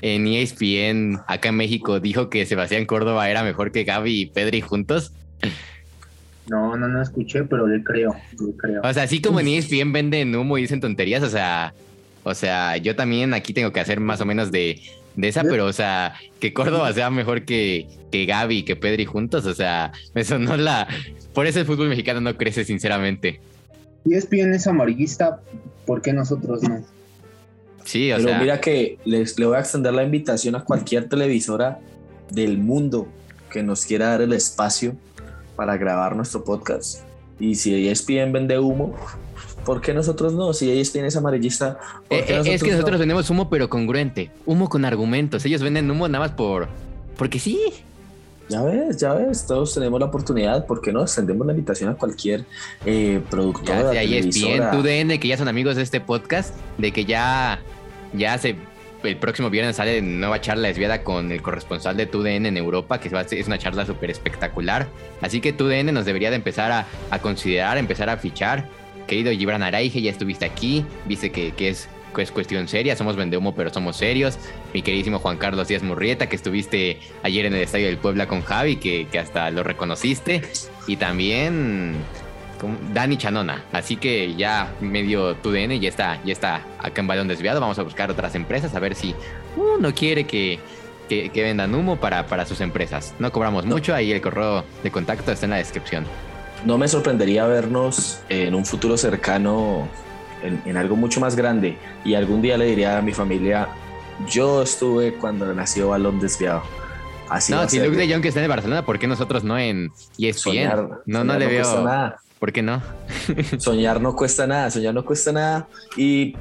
[0.00, 4.60] en ESPN acá en México dijo que Sebastián Córdoba era mejor que Gaby y Pedri
[4.60, 5.12] juntos?
[6.48, 8.82] No, no, no escuché, pero le creo, le creo.
[8.82, 11.72] O sea, así como en ESPN venden humo y dicen tonterías, o sea,
[12.24, 14.80] o sea, yo también aquí tengo que hacer más o menos de,
[15.16, 19.04] de esa, pero o sea, que Córdoba sea mejor que, que Gaby y que Pedri
[19.04, 20.88] juntos, o sea, eso no la...
[21.32, 23.40] Por eso el fútbol mexicano no crece, sinceramente.
[24.04, 25.40] Y ESPN es amarillista,
[25.86, 26.84] ¿por qué nosotros no?
[27.84, 28.38] Sí, o Pero sea...
[28.38, 31.78] mira que les, le voy a extender la invitación a cualquier televisora
[32.30, 33.08] del mundo
[33.50, 34.96] que nos quiera dar el espacio
[35.62, 37.02] para grabar nuestro podcast.
[37.38, 38.96] Y si ESPN vende humo,
[39.64, 40.52] ¿por qué nosotros no?
[40.52, 42.98] Si ESPN es amarillista, ¿por Eh, qué eh, nosotros es que nosotros no?
[42.98, 45.44] vendemos humo pero congruente, humo con argumentos.
[45.44, 46.66] Ellos venden humo nada más por...
[47.16, 47.60] Porque sí.
[48.48, 51.02] Ya ves, ya ves, todos tenemos la oportunidad, ¿por qué no?
[51.02, 52.44] Extendemos la invitación a cualquier
[52.84, 54.70] eh, productora, Ya sea ESPN.
[54.72, 57.60] TUDN, que ya son amigos de este podcast, de que ya,
[58.14, 58.56] ya se,
[59.04, 63.08] el próximo viernes sale nueva charla desviada con el corresponsal de TUDN en Europa, que
[63.08, 64.88] es una charla súper espectacular.
[65.20, 68.68] Así que TUDN nos debería de empezar a, considerar, empezar a fichar.
[69.06, 71.88] Querido Gibran Araige, ya estuviste aquí, viste que, es,
[72.32, 74.38] cuestión seria, somos vendehumo pero somos serios.
[74.72, 78.42] Mi queridísimo Juan Carlos Díaz Murrieta, que estuviste ayer en el Estadio del Puebla con
[78.42, 80.42] Javi, que, hasta lo reconociste.
[80.86, 81.96] Y también
[82.92, 83.64] Dani Chanona.
[83.72, 87.60] Así que ya medio tu DN ya está, ya está acá en balón desviado.
[87.60, 89.14] Vamos a buscar otras empresas a ver si
[89.56, 90.58] uno quiere que,
[91.08, 93.14] que, que vendan humo para, para sus empresas.
[93.18, 96.04] No cobramos mucho, ahí el correo de contacto está en la descripción.
[96.64, 99.88] No me sorprendería vernos en un futuro cercano
[100.42, 103.68] en, en algo mucho más grande y algún día le diría a mi familia,
[104.28, 106.62] yo estuve cuando nació Balón Desviado.
[107.28, 107.80] Así no, si.
[107.80, 110.38] Luke de Jong que está en el Barcelona, ¿por qué nosotros no en ESPN?
[110.38, 111.82] Soñar, no, no le veo.
[111.82, 112.20] nada.
[112.42, 112.82] ¿Por qué no?
[113.58, 115.68] Soñar no cuesta nada, soñar no cuesta nada.
[115.96, 116.34] Y,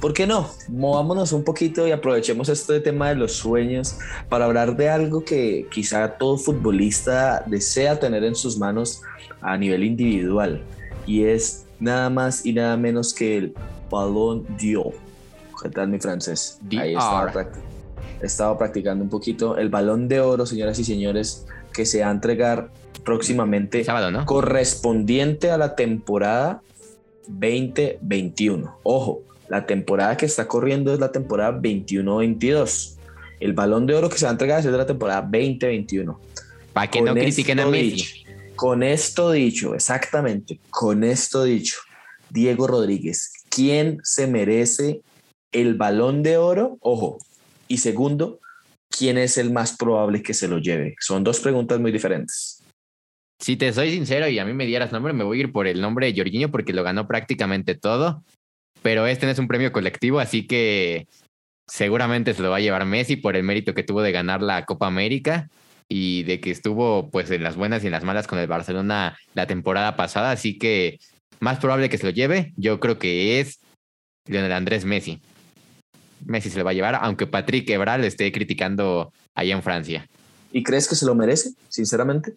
[0.00, 0.48] ¿por qué no?
[0.68, 3.98] Movámonos un poquito y aprovechemos este tema de los sueños
[4.30, 9.02] para hablar de algo que quizá todo futbolista desea tener en sus manos
[9.42, 10.62] a nivel individual.
[11.06, 13.54] Y es nada más y nada menos que el
[13.90, 14.94] Ballon d'Or.
[15.62, 16.58] ¿Qué tal mi francés?
[16.70, 17.30] Ahí estaba,
[18.22, 19.58] estaba practicando un poquito.
[19.58, 22.70] El Balón de Oro, señoras y señores, que se va a entregar
[23.04, 24.26] próximamente Sábado, ¿no?
[24.26, 26.62] correspondiente a la temporada
[27.28, 28.78] 2021.
[28.82, 32.96] Ojo, la temporada que está corriendo es la temporada 21-22.
[33.40, 36.18] El balón de oro que se va a entregar es de la temporada 2021.
[36.72, 37.90] Para que Con no critiquen a Messi.
[37.90, 38.14] dicho,
[38.56, 41.76] con esto dicho, exactamente, con esto dicho,
[42.30, 45.00] Diego Rodríguez, ¿quién se merece
[45.52, 46.78] el balón de oro?
[46.80, 47.18] Ojo,
[47.68, 48.40] y segundo,
[48.88, 50.94] ¿quién es el más probable que se lo lleve?
[51.00, 52.51] Son dos preguntas muy diferentes.
[53.42, 55.66] Si te soy sincero y a mí me dieras nombre, me voy a ir por
[55.66, 58.22] el nombre de Jorginho porque lo ganó prácticamente todo.
[58.82, 61.08] Pero este no es un premio colectivo, así que
[61.68, 64.64] seguramente se lo va a llevar Messi por el mérito que tuvo de ganar la
[64.64, 65.48] Copa América
[65.88, 69.18] y de que estuvo pues en las buenas y en las malas con el Barcelona
[69.34, 70.30] la temporada pasada.
[70.30, 71.00] Así que
[71.40, 73.58] más probable que se lo lleve, yo creo que es
[74.28, 75.20] Lionel Andrés Messi.
[76.24, 80.06] Messi se lo va a llevar, aunque Patrick Ebral esté criticando allá en Francia.
[80.52, 82.34] ¿Y crees que se lo merece, sinceramente?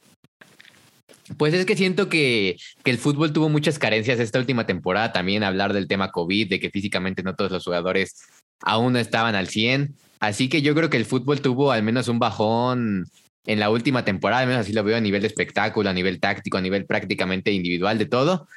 [1.38, 5.12] Pues es que siento que, que, el fútbol tuvo muchas carencias esta última temporada.
[5.12, 8.28] También hablar del tema COVID, de que físicamente no todos los jugadores
[8.62, 9.96] aún no estaban al 100.
[10.20, 13.06] Así que yo creo que el fútbol tuvo al menos un bajón
[13.46, 16.20] en la última temporada, al menos así lo veo a nivel de espectáculo, a nivel
[16.20, 18.48] táctico, a nivel prácticamente individual de todo.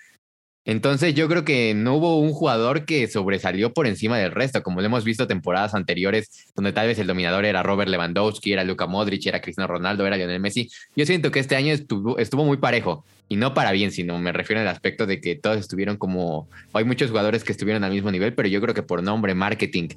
[0.69, 4.83] Entonces yo creo que no hubo un jugador que sobresalió por encima del resto, como
[4.83, 8.87] lo hemos visto temporadas anteriores, donde tal vez el dominador era Robert Lewandowski, era Luka
[8.87, 10.69] Modric, era Cristiano Ronaldo, era Lionel Messi.
[10.95, 14.31] Yo siento que este año estuvo, estuvo muy parejo, y no para bien, sino me
[14.31, 18.11] refiero al aspecto de que todos estuvieron como, hay muchos jugadores que estuvieron al mismo
[18.11, 19.89] nivel, pero yo creo que por nombre, marketing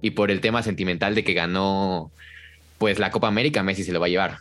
[0.00, 2.10] y por el tema sentimental de que ganó
[2.78, 4.38] pues la Copa América, Messi se lo va a llevar.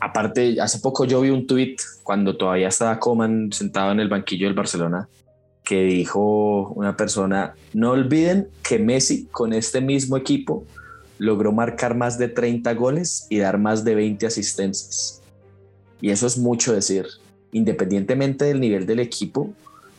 [0.00, 1.76] Aparte, hace poco yo vi un tweet
[2.10, 5.08] cuando todavía estaba Coman sentado en el banquillo del Barcelona
[5.62, 10.64] que dijo una persona, no olviden que Messi con este mismo equipo
[11.18, 15.22] logró marcar más de 30 goles y dar más de 20 asistencias.
[16.00, 17.06] Y eso es mucho decir.
[17.52, 19.52] Independientemente del nivel del equipo,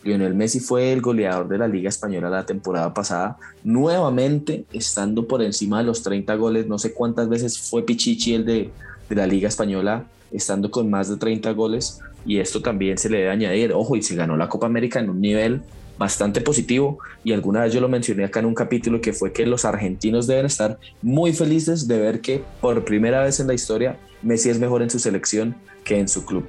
[0.04, 5.42] Lionel Messi fue el goleador de la Liga Española la temporada pasada, nuevamente estando por
[5.42, 6.68] encima de los 30 goles.
[6.68, 8.70] No sé cuántas veces fue Pichichi el de,
[9.08, 12.00] de la Liga Española, estando con más de 30 goles.
[12.26, 13.74] Y esto también se le debe añadir.
[13.74, 15.62] Ojo, y se ganó la Copa América en un nivel
[15.98, 17.00] bastante positivo.
[17.24, 20.28] Y alguna vez yo lo mencioné acá en un capítulo que fue que los argentinos
[20.28, 24.60] deben estar muy felices de ver que por primera vez en la historia Messi es
[24.60, 26.46] mejor en su selección que en su club.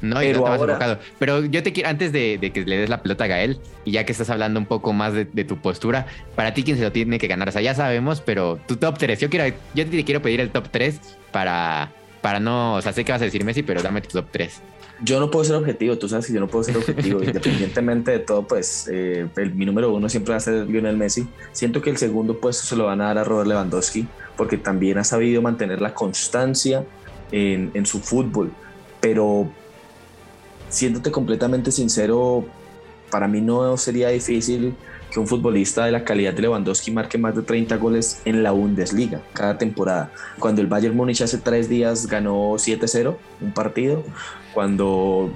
[0.00, 0.74] No, pero, no ahora...
[0.74, 0.98] equivocado.
[1.18, 3.92] pero yo te quiero, antes de, de, que le des la pelota a Gael, y
[3.92, 6.82] ya que estás hablando un poco más de, de, tu postura, para ti quién se
[6.82, 9.86] lo tiene que ganar, o sea, ya sabemos, pero tu top 3, yo quiero, yo
[9.88, 11.00] te quiero pedir el top 3
[11.30, 14.26] para, para no, o sea, sé que vas a decir Messi, pero dame tu top
[14.30, 14.60] 3.
[15.00, 18.18] Yo no puedo ser objetivo, tú sabes que yo no puedo ser objetivo, independientemente de
[18.18, 21.28] todo, pues eh, el, mi número uno siempre va a ser Lionel Messi.
[21.52, 24.98] Siento que el segundo puesto se lo van a dar a Robert Lewandowski, porque también
[24.98, 26.84] ha sabido mantener la constancia
[27.30, 28.50] en, en su fútbol,
[29.00, 29.48] pero
[30.68, 32.44] siéndote completamente sincero,
[33.10, 34.74] para mí no sería difícil
[35.18, 38.52] que un futbolista de la calidad de Lewandowski marque más de 30 goles en la
[38.52, 40.12] Bundesliga cada temporada.
[40.38, 44.04] Cuando el Bayern Múnich hace tres días ganó 7-0 un partido,
[44.54, 45.32] cuando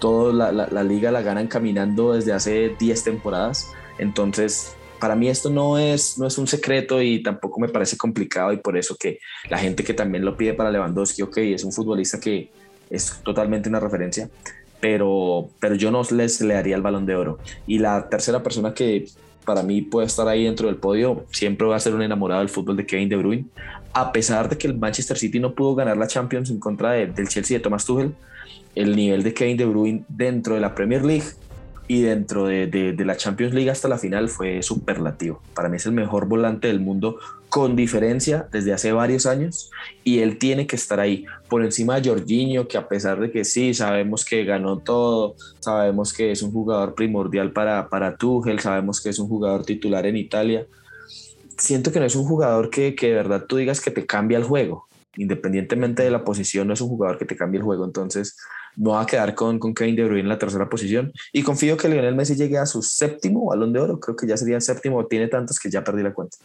[0.00, 3.70] toda la, liga la ganan caminando desde hace 10 temporadas.
[3.98, 8.52] Entonces, para mí esto no es, no es un secreto y tampoco me parece complicado
[8.52, 11.72] y por eso que la gente que también lo pide para Lewandowski, ok, es un
[11.72, 12.50] futbolista que
[12.90, 14.28] es totalmente una referencia,
[14.82, 17.38] pero, pero yo no les le daría el balón de oro.
[17.68, 19.06] Y la tercera persona que
[19.44, 22.48] para mí puede estar ahí dentro del podio siempre va a ser un enamorado del
[22.48, 23.44] fútbol de Kevin De Bruyne.
[23.92, 27.28] A pesar de que el Manchester City no pudo ganar la Champions en contra del
[27.28, 28.12] Chelsea de Thomas Tuchel,
[28.74, 31.26] el nivel de Kevin De Bruyne dentro de la Premier League
[31.88, 35.42] y dentro de, la Champions League hasta la final fue superlativo.
[35.54, 37.18] Para mí es el mejor volante del mundo
[37.48, 39.70] con diferencia desde hace varios años
[40.04, 43.44] y él tiene que estar ahí por encima de Jorginho que a pesar de que
[43.44, 49.00] sí, sabemos que ganó todo, sabemos que es un jugador primordial para, para Tuchel, sabemos
[49.00, 50.66] que es un jugador titular en Italia,
[51.58, 54.38] siento que no es un jugador que, que de verdad tú digas que te cambia
[54.38, 57.84] el juego independientemente de la posición, no es un jugador que te cambie el juego.
[57.84, 58.36] Entonces,
[58.76, 61.12] no va a quedar con, con Kevin De Bruyne en la tercera posición.
[61.32, 64.00] Y confío que Lionel Messi llegue a su séptimo balón de oro.
[64.00, 65.06] Creo que ya sería el séptimo.
[65.06, 66.38] Tiene tantos que ya perdí la cuenta.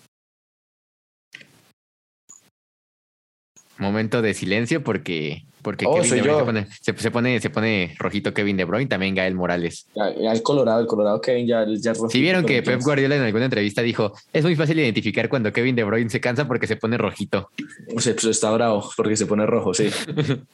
[3.80, 8.57] Momento de silencio porque, porque oh, Kevin de Bruyne se, pone, se, pone, rojito Kevin
[8.57, 9.86] De Bruyne, también Gael Morales.
[9.95, 12.09] Ya, el Colorado, el Colorado Kevin ya, ya es rojito.
[12.09, 15.75] Si vieron que Pep Guardiola en alguna entrevista dijo, es muy fácil identificar cuando Kevin
[15.75, 17.51] De Bruyne se cansa porque se pone rojito.
[17.95, 19.89] O sea, pues está bravo porque se pone rojo, sí.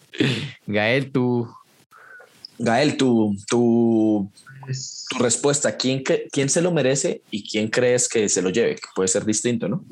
[0.67, 1.47] Gael, tú,
[2.60, 4.30] Gael, tu, tu,
[5.10, 8.76] tu respuesta, ¿quién, ¿quién se lo merece y quién crees que se lo lleve?
[8.76, 9.84] Que puede ser distinto, ¿no?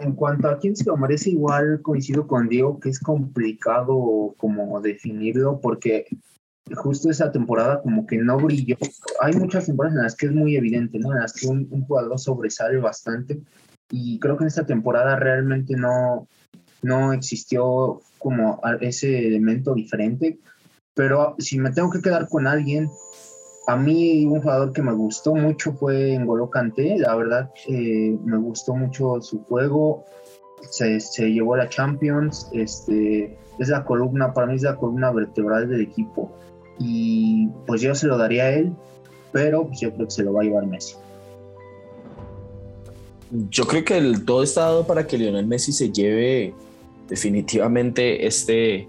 [0.00, 4.80] En cuanto a quién se lo merece, igual coincido con Diego que es complicado como
[4.80, 6.06] definirlo porque
[6.74, 8.76] justo esa temporada como que no brilló.
[9.20, 11.12] Hay muchas temporadas en las que es muy evidente, ¿no?
[11.12, 13.40] En las que un, un jugador sobresale bastante
[13.90, 16.28] y creo que en esta temporada realmente no,
[16.82, 20.38] no existió como ese elemento diferente
[20.94, 22.90] pero si me tengo que quedar con alguien,
[23.66, 28.36] a mí un jugador que me gustó mucho fue N'Golo Kanté, la verdad eh, me
[28.36, 30.04] gustó mucho su juego,
[30.70, 35.68] se, se, llevó la Champions, este, es la columna, para mí es la columna vertebral
[35.68, 36.30] del equipo.
[36.78, 38.72] Y pues yo se lo daría a él,
[39.32, 40.96] pero pues yo creo que se lo va a llevar Messi.
[43.50, 46.54] Yo creo que todo está dado para que Lionel Messi se lleve
[47.08, 48.88] definitivamente este,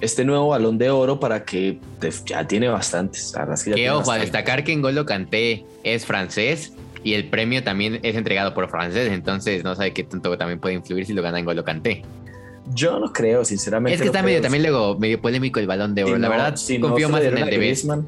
[0.00, 1.78] este nuevo balón de oro para que
[2.24, 3.34] ya tiene bastantes.
[3.74, 6.72] que ojo, a destacar que N'Golo Kanté es francés
[7.02, 10.74] y el premio también es entregado por francés, entonces no sabe qué tanto también puede
[10.74, 12.02] influir si lo gana N'Golo Kanté.
[12.74, 13.94] Yo no creo, sinceramente.
[13.94, 16.18] Es que está medio, también luego medio polémico el balón de oro.
[16.18, 18.06] la verdad, confío más en el de Griezmann.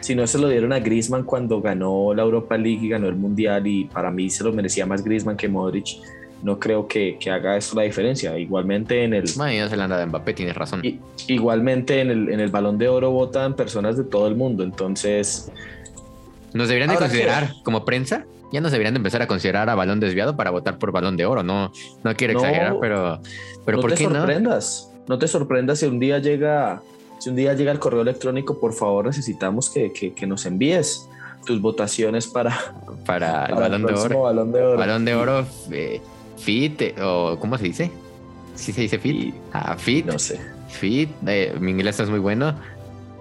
[0.00, 3.16] Si no se lo dieron a Griezmann cuando ganó la Europa League y ganó el
[3.16, 5.96] Mundial y para mí se lo merecía más Griezmann que Modric
[6.44, 8.38] no creo que, haga eso la diferencia.
[8.38, 9.24] Igualmente en el...
[9.36, 10.82] Nueva Zelanda de Mbappé, tienes razón.
[11.26, 15.50] igualmente en el, en el balón de oro votan personas de todo el mundo, entonces...
[16.52, 20.00] Nos deberían de considerar como prensa, ya nos deberían de empezar a considerar a balón
[20.00, 21.42] desviado para votar por balón de oro.
[21.42, 21.72] No,
[22.04, 23.20] no quiero exagerar, pero,
[23.64, 24.92] pero no ¿por te qué sorprendas.
[25.08, 25.18] No?
[25.18, 26.82] te sorprendas si un día llega,
[27.18, 31.08] si un día llega el correo electrónico, por favor necesitamos que, que, nos envíes
[31.46, 32.74] tus votaciones para,
[33.06, 34.22] para, el balón, de oro.
[34.22, 34.78] balón de oro.
[34.78, 35.46] Balón de oro.
[35.72, 36.00] Eh,
[36.44, 37.90] Fit, o ¿cómo se dice?
[38.54, 39.34] ¿Sí se dice Fit?
[39.52, 40.04] Ah, Fit.
[40.04, 40.38] No sé.
[40.68, 42.54] Fit, eh, mi inglés es muy bueno.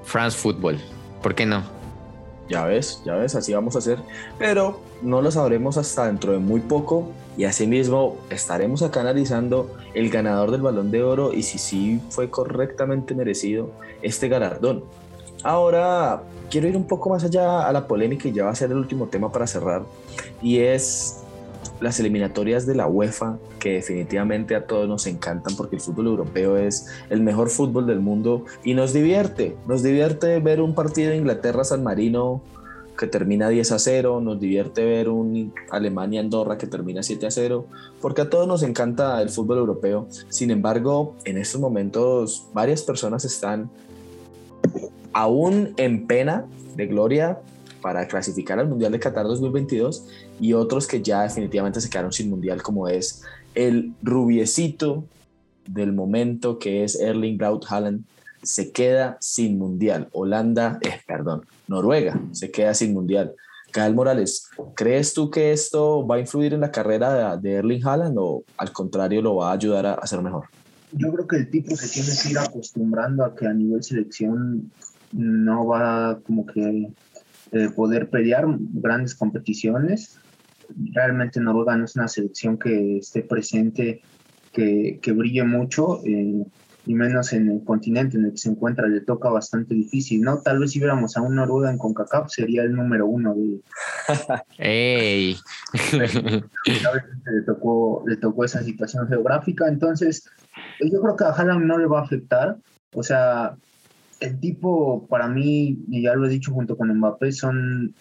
[0.03, 0.77] France Football.
[1.21, 1.63] ¿Por qué no?
[2.49, 3.99] Ya ves, ya ves, así vamos a hacer.
[4.37, 10.09] Pero no lo sabremos hasta dentro de muy poco y asimismo estaremos acá analizando el
[10.09, 13.71] ganador del balón de oro y si sí fue correctamente merecido
[14.01, 14.83] este galardón.
[15.43, 18.71] Ahora quiero ir un poco más allá a la polémica y ya va a ser
[18.71, 19.83] el último tema para cerrar
[20.41, 21.22] y es
[21.83, 26.55] las eliminatorias de la UEFA, que definitivamente a todos nos encantan porque el fútbol europeo
[26.55, 31.17] es el mejor fútbol del mundo y nos divierte, nos divierte ver un partido de
[31.17, 32.41] Inglaterra-San Marino
[32.97, 37.65] que termina 10 a 0, nos divierte ver un Alemania-Andorra que termina 7 a 0,
[37.99, 40.07] porque a todos nos encanta el fútbol europeo.
[40.29, 43.69] Sin embargo, en estos momentos varias personas están
[45.11, 46.45] aún en pena
[46.77, 47.39] de gloria
[47.83, 50.07] para clasificar al Mundial de Qatar 2022
[50.39, 53.21] y otros que ya definitivamente se quedaron sin Mundial, como es
[53.53, 55.03] el rubiecito
[55.67, 58.05] del momento que es Erling Braut Haaland
[58.41, 60.09] se queda sin mundial.
[60.11, 63.33] Holanda, eh, perdón, Noruega se queda sin mundial.
[63.73, 68.15] Gael Morales, ¿crees tú que esto va a influir en la carrera de, Erling Haaland
[68.19, 70.45] o al contrario lo va a ayudar a hacer mejor?
[70.91, 74.71] Yo creo que el tipo se tiene que ir acostumbrando a que a nivel selección
[75.11, 76.91] no va como que
[77.53, 80.19] eh, poder pelear grandes competiciones.
[80.91, 84.01] Realmente Noruega no es una selección que esté presente,
[84.51, 86.01] que, que brille mucho.
[86.03, 86.45] Eh,
[86.85, 90.39] y menos en el continente en el que se encuentra, le toca bastante difícil, ¿no?
[90.39, 93.61] Tal vez si viéramos a un Noruega en CONCACAF sería el número uno de...
[94.57, 95.37] ¡Ey!
[95.93, 100.29] le tocó, le tocó esa situación geográfica, entonces
[100.81, 102.57] yo creo que a Haaland no le va a afectar,
[102.93, 103.55] o sea,
[104.23, 107.93] el tipo para mí, y ya lo he dicho junto con Mbappé, son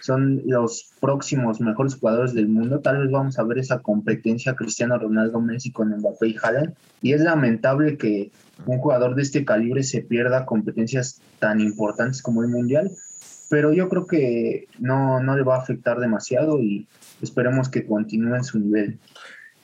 [0.00, 2.80] son los próximos mejores jugadores del mundo.
[2.80, 6.74] Tal vez vamos a ver esa competencia Cristiano Ronaldo, Messi con Mbappé y Haaland.
[7.02, 8.30] Y es lamentable que
[8.66, 12.90] un jugador de este calibre se pierda competencias tan importantes como el Mundial.
[13.50, 16.86] Pero yo creo que no, no le va a afectar demasiado y
[17.22, 18.98] esperemos que continúe en su nivel.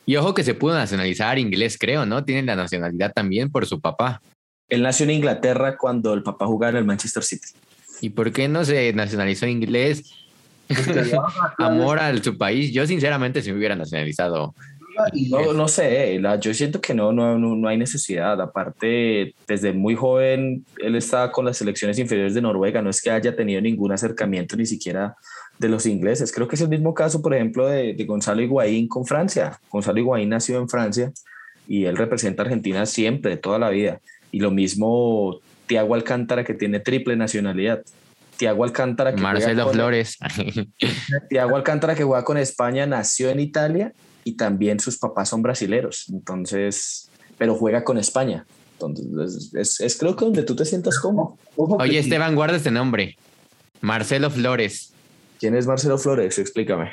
[0.07, 2.25] Y ojo que se pudo nacionalizar inglés, creo, ¿no?
[2.25, 4.21] Tiene la nacionalidad también por su papá.
[4.69, 7.49] Él nació en Inglaterra cuando el papá jugaba en el Manchester City.
[8.01, 10.13] ¿Y por qué no se nacionalizó inglés?
[11.59, 12.73] Amor a su país.
[12.73, 14.55] Yo sinceramente si me hubiera nacionalizado.
[15.29, 18.41] No, no sé, yo siento que no, no, no, hay necesidad.
[18.41, 22.81] Aparte, desde muy joven, él estaba con las selecciones inferiores de Noruega.
[22.81, 25.17] No es que haya tenido ningún acercamiento ni siquiera
[25.59, 26.33] de los ingleses.
[26.33, 29.59] Creo que es el mismo caso, por ejemplo, de, de Gonzalo Higuaín con Francia.
[29.69, 31.13] Gonzalo Higuaín nació en Francia
[31.67, 34.01] y él representa a Argentina siempre, toda la vida.
[34.35, 37.85] Y lo mismo Tiago Alcántara, que tiene triple nacionalidad.
[38.37, 39.15] Tiago Alcántara.
[39.15, 40.19] Que Marcelo Flores.
[41.31, 43.93] Tiago Alcántara, que juega con España, nació en Italia
[44.25, 46.09] y también sus papás son brasileros.
[46.09, 47.09] Entonces,
[47.39, 48.45] pero juega con España.
[48.73, 51.39] Entonces, es, creo que donde tú te sientas cómodo.
[51.55, 53.17] Oye, Esteban, guarda este nombre.
[53.83, 54.93] Marcelo Flores.
[55.39, 56.41] ¿Quién es Marcelo Flores?
[56.41, 56.91] Explícame.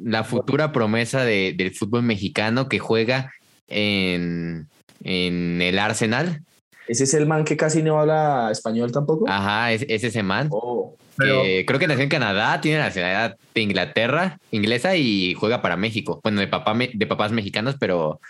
[0.00, 3.34] La, futura promesa del fútbol mexicano que juega
[3.68, 4.68] en,
[5.04, 6.42] en el Arsenal
[6.86, 9.24] ¿Ese es el man que casi no habla español tampoco?
[9.28, 10.48] Ajá, es, ese man.
[10.50, 15.76] Oh, creo que nació en Canadá, tiene la nacionalidad de Inglaterra, inglesa y juega para
[15.76, 16.20] México.
[16.22, 18.20] Bueno, de, papá, de papás mexicanos, pero,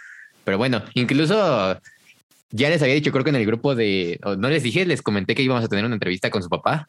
[0.45, 1.81] pero bueno, incluso
[2.51, 4.21] ya les había dicho, creo que en el grupo de.
[4.39, 6.89] No les dije, les comenté que íbamos a tener una entrevista con su papá.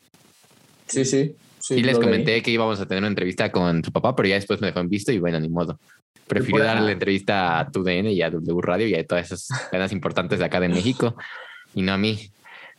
[0.88, 1.36] Sí, sí.
[1.68, 4.62] Sí, les comenté que íbamos a tener una entrevista con su papá, pero ya después
[4.62, 5.80] me dejó en visto y bueno, ni modo.
[6.28, 9.92] Prefiero darle la entrevista a TUDN y a W Radio y a todas esas cadenas
[9.92, 11.16] importantes de acá de México
[11.74, 12.30] y no a mí.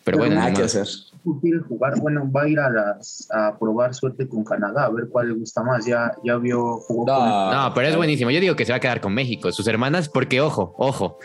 [0.05, 0.87] Pero, bueno, nada que hacer.
[1.24, 5.30] jugar, bueno, va a ir a, las, a probar suerte con Canadá, a ver cuál
[5.30, 5.84] le gusta más.
[5.84, 6.78] Ya, ya vio.
[6.89, 8.30] no, pero es buenísimo.
[8.30, 9.51] Yo digo que se va a quedar con México.
[9.51, 11.18] Sus hermanas, porque ojo, ojo.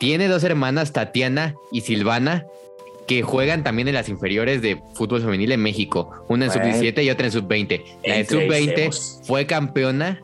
[0.00, 2.46] Tiene dos hermanas, Tatiana y Silvana,
[3.08, 6.24] que juegan también en las inferiores de fútbol femenil en México.
[6.28, 7.82] Una en sub-17 y otra en sub-20.
[8.06, 10.20] La de sub-20 fue campeona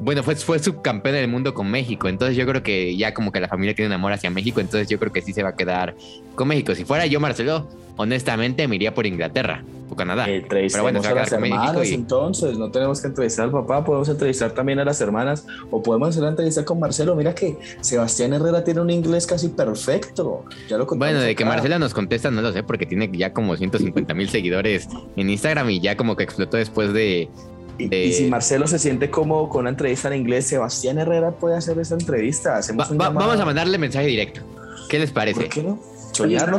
[0.00, 2.08] bueno, fue, fue subcampeón del mundo con México.
[2.08, 4.60] Entonces yo creo que ya como que la familia tiene un amor hacia México.
[4.60, 5.94] Entonces yo creo que sí se va a quedar
[6.34, 6.74] con México.
[6.74, 7.68] Si fuera yo, Marcelo,
[7.98, 10.26] honestamente me iría por Inglaterra o Canadá.
[10.26, 11.82] Pero bueno, se va a quedar con México.
[11.82, 16.10] Entonces no tenemos que entrevistar al papá, podemos entrevistar también a las hermanas o podemos
[16.10, 17.14] hacer la entrevista con Marcelo.
[17.14, 20.44] Mira que Sebastián Herrera tiene un inglés casi perfecto.
[20.68, 23.56] Ya lo bueno, de que Marcelo nos contesta no lo sé porque tiene ya como
[23.56, 27.28] 150 mil seguidores en Instagram y ya como que explotó después de
[27.78, 31.78] y, si Marcelo se siente cómodo con una entrevista en inglés, Sebastián Herrera puede hacer
[31.78, 32.56] esa entrevista.
[32.56, 34.40] Hacemos vamos a mandarle mensaje directo.
[34.88, 35.40] ¿Qué les parece?
[35.40, 35.78] ¿Por qué no?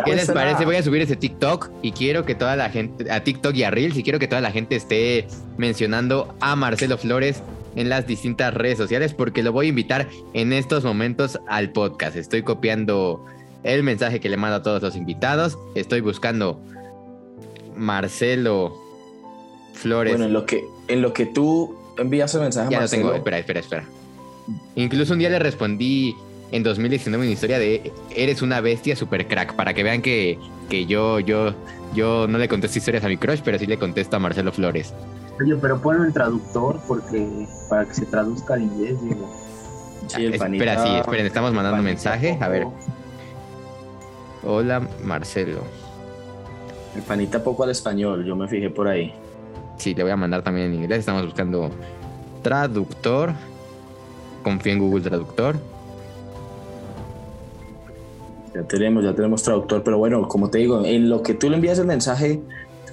[0.06, 0.66] ¿Qué les parece?
[0.66, 3.72] Voy a subir ese TikTok y quiero que toda la gente, a TikTok y a
[3.72, 7.42] Reels, y quiero que toda la gente esté mencionando a Marcelo Flores
[7.76, 12.16] en las distintas redes sociales porque lo voy a invitar en estos momentos al podcast.
[12.16, 13.26] Estoy copiando
[13.64, 15.58] el mensaje que le mando a todos los invitados.
[15.76, 16.62] Estoy buscando
[17.76, 18.76] Marcelo
[19.74, 20.14] Flores.
[20.14, 22.72] Bueno, en lo que, en lo que tú envías el mensaje.
[22.72, 23.84] Ya lo tengo, espera, espera, espera.
[24.76, 26.16] Incluso un día le respondí
[26.52, 30.40] en 2019 una historia de eres una bestia super crack, para que vean que,
[30.70, 31.54] que yo, yo,
[31.94, 34.94] yo no le contesto historias a mi crush, pero sí le contesto a Marcelo Flores.
[35.42, 39.30] Oye, pero ponlo en traductor porque para que se traduzca al inglés, digo.
[40.08, 42.38] Sí, el espera, sí, esperen, estamos mandando un mensaje.
[42.42, 42.66] A ver.
[44.44, 45.62] Hola, Marcelo.
[46.96, 49.14] El panita poco al español, yo me fijé por ahí.
[49.78, 51.00] Sí, le voy a mandar también en inglés.
[51.00, 51.70] Estamos buscando
[52.42, 53.34] traductor.
[54.44, 55.56] Confía en Google Traductor.
[58.60, 61.56] Ya tenemos, ya tenemos traductor, pero bueno, como te digo, en lo que tú le
[61.56, 62.42] envías el mensaje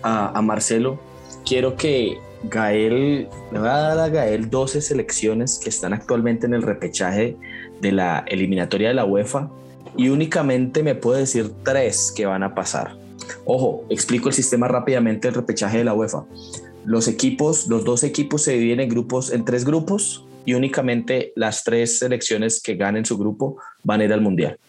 [0.02, 1.00] a, Marcelo,
[1.44, 6.54] quiero que Gael, le voy a dar a Gael 12 selecciones que están actualmente en
[6.54, 7.36] el repechaje
[7.80, 9.50] de la eliminatoria de la UEFA
[9.96, 12.96] y únicamente me puede decir tres que van a pasar.
[13.44, 16.26] Ojo, explico el sistema rápidamente del repechaje de la UEFA.
[16.84, 21.64] Los equipos, los dos equipos se dividen en grupos, en tres grupos y únicamente las
[21.64, 24.60] tres selecciones que ganen su grupo van a ir al mundial.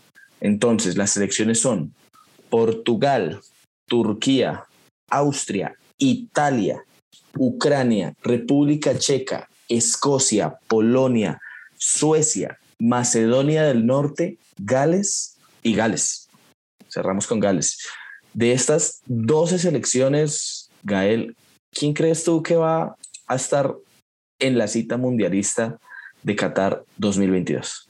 [0.41, 1.93] Entonces, las selecciones son
[2.49, 3.41] Portugal,
[3.87, 4.65] Turquía,
[5.09, 6.83] Austria, Italia,
[7.37, 11.39] Ucrania, República Checa, Escocia, Polonia,
[11.77, 16.27] Suecia, Macedonia del Norte, Gales y Gales.
[16.89, 17.79] Cerramos con Gales.
[18.33, 21.35] De estas 12 selecciones, Gael,
[21.71, 22.95] ¿quién crees tú que va
[23.27, 23.75] a estar
[24.39, 25.79] en la cita mundialista
[26.23, 27.86] de Qatar 2022?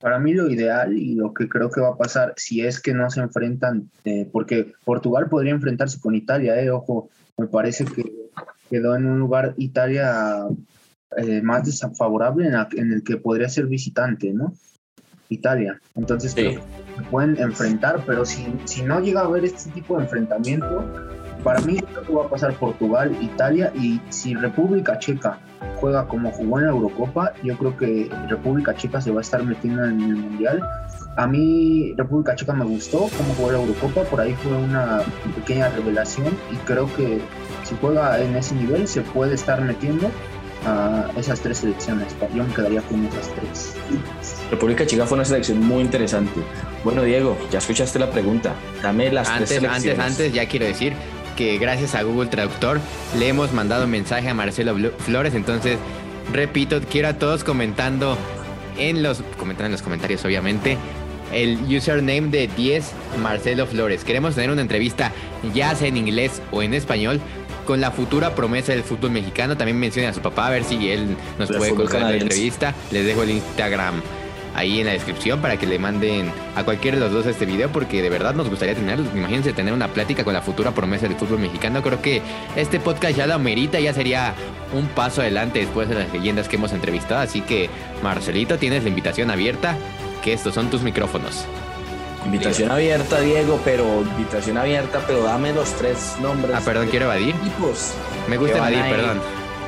[0.00, 2.94] Para mí lo ideal y lo que creo que va a pasar si es que
[2.94, 8.04] no se enfrentan, eh, porque Portugal podría enfrentarse con Italia, eh, ojo, me parece que
[8.70, 10.46] quedó en un lugar Italia
[11.16, 14.52] eh, más desfavorable en, el que podría ser visitante, ¿no?
[15.30, 15.80] Italia.
[15.96, 16.60] Entonces creo que
[16.96, 20.84] se pueden enfrentar, pero si, si no llega a haber este tipo de enfrentamiento,
[21.42, 25.38] para mí creo que va a pasar Portugal, Italia y si República Checa
[25.76, 29.42] juega como jugó en la Eurocopa, yo creo que República Checa se va a estar
[29.44, 30.62] metiendo en el Mundial.
[31.16, 35.02] A mí República Checa me gustó cómo jugó la Eurocopa, por ahí fue una
[35.36, 37.20] pequeña revelación y creo que
[37.64, 40.10] si juega en ese nivel se puede estar metiendo
[40.66, 42.14] a esas tres selecciones.
[42.34, 43.74] Yo me quedaría con esas tres.
[44.50, 46.40] República Checa fue una selección muy interesante.
[46.84, 48.54] Bueno, Diego, ya escuchaste la pregunta.
[48.82, 49.98] Dame las antes, tres selecciones.
[50.00, 50.94] Antes, antes, ya quiero decir
[51.38, 52.80] que gracias a Google Traductor
[53.16, 55.34] le hemos mandado un mensaje a Marcelo Flores.
[55.34, 55.78] Entonces,
[56.32, 58.18] repito, quiero a todos comentando
[58.76, 60.76] en los, comentando en los comentarios, obviamente,
[61.32, 64.02] el username de 10 Marcelo Flores.
[64.02, 65.12] Queremos tener una entrevista
[65.54, 67.20] ya sea en inglés o en español
[67.64, 69.56] con la futura promesa del fútbol mexicano.
[69.56, 72.74] También menciona a su papá a ver si él nos puede colgar la entrevista.
[72.90, 74.02] Les dejo el Instagram
[74.54, 77.68] ahí en la descripción para que le manden a cualquiera de los dos este video
[77.70, 81.16] porque de verdad nos gustaría tener, imagínense tener una plática con la futura promesa del
[81.16, 81.82] fútbol mexicano.
[81.82, 82.22] Creo que
[82.56, 84.34] este podcast ya lo merita, ya sería
[84.72, 87.20] un paso adelante después de las leyendas que hemos entrevistado.
[87.20, 87.70] Así que
[88.02, 89.76] Marcelito, tienes la invitación abierta,
[90.22, 91.46] que estos son tus micrófonos.
[92.24, 96.54] Invitación abierta, Diego, pero invitación abierta, pero dame los tres nombres.
[96.54, 97.34] Ah, perdón, quiero evadir.
[98.28, 99.20] Me gusta evadir, perdón.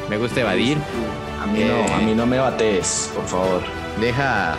[0.09, 0.76] Me gusta evadir.
[1.41, 3.62] A mí no, a mí no me bates, por favor.
[4.01, 4.57] Deja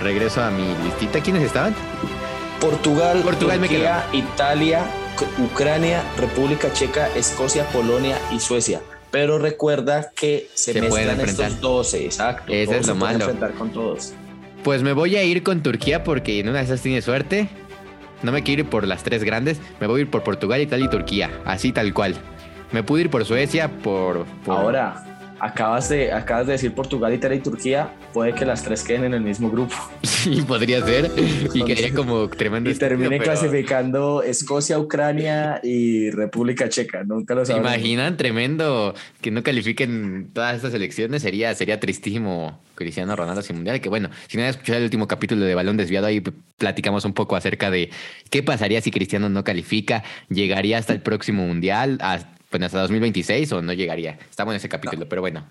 [0.00, 1.20] regreso a mi listita.
[1.20, 1.74] ¿Quiénes estaban?
[2.60, 4.82] Portugal, Portugal Turquía, Italia,
[5.38, 8.80] Ucrania, República Checa, Escocia, Polonia y Suecia.
[9.10, 12.52] Pero recuerda que se, se mezclan estos 12, exacto.
[12.52, 13.20] Eso es lo malo.
[13.20, 14.12] enfrentar con todos.
[14.64, 17.48] Pues me voy a ir con Turquía porque en una de esas tiene suerte.
[18.22, 19.60] No me quiero ir por las tres grandes.
[19.80, 21.30] Me voy a ir por Portugal, Italia y Turquía.
[21.44, 22.16] Así tal cual.
[22.72, 24.26] Me pude ir por Suecia, por...
[24.46, 25.07] Ahora,
[25.40, 29.14] acabas de, acabas de decir Portugal, Italia y Turquía, puede que las tres queden en
[29.14, 29.74] el mismo grupo.
[30.02, 31.10] Sí, podría ser.
[31.54, 32.70] Y quedaría como tremendo.
[32.70, 37.04] Y termine clasificando Escocia, Ucrania y República Checa.
[37.04, 37.70] Nunca lo sabemos.
[37.70, 41.22] imaginan tremendo que no califiquen todas estas elecciones?
[41.22, 43.80] Sería, sería tristísimo Cristiano Ronaldo sin mundial.
[43.80, 46.20] Que bueno, si no has escuchado el último capítulo de Balón Desviado, ahí
[46.56, 47.90] platicamos un poco acerca de
[48.30, 50.02] qué pasaría si Cristiano no califica.
[50.28, 51.98] ¿Llegaría hasta el próximo mundial?
[52.50, 54.18] Pues hasta 2026 o no llegaría.
[54.30, 55.46] Estamos en ese capítulo, pero bueno.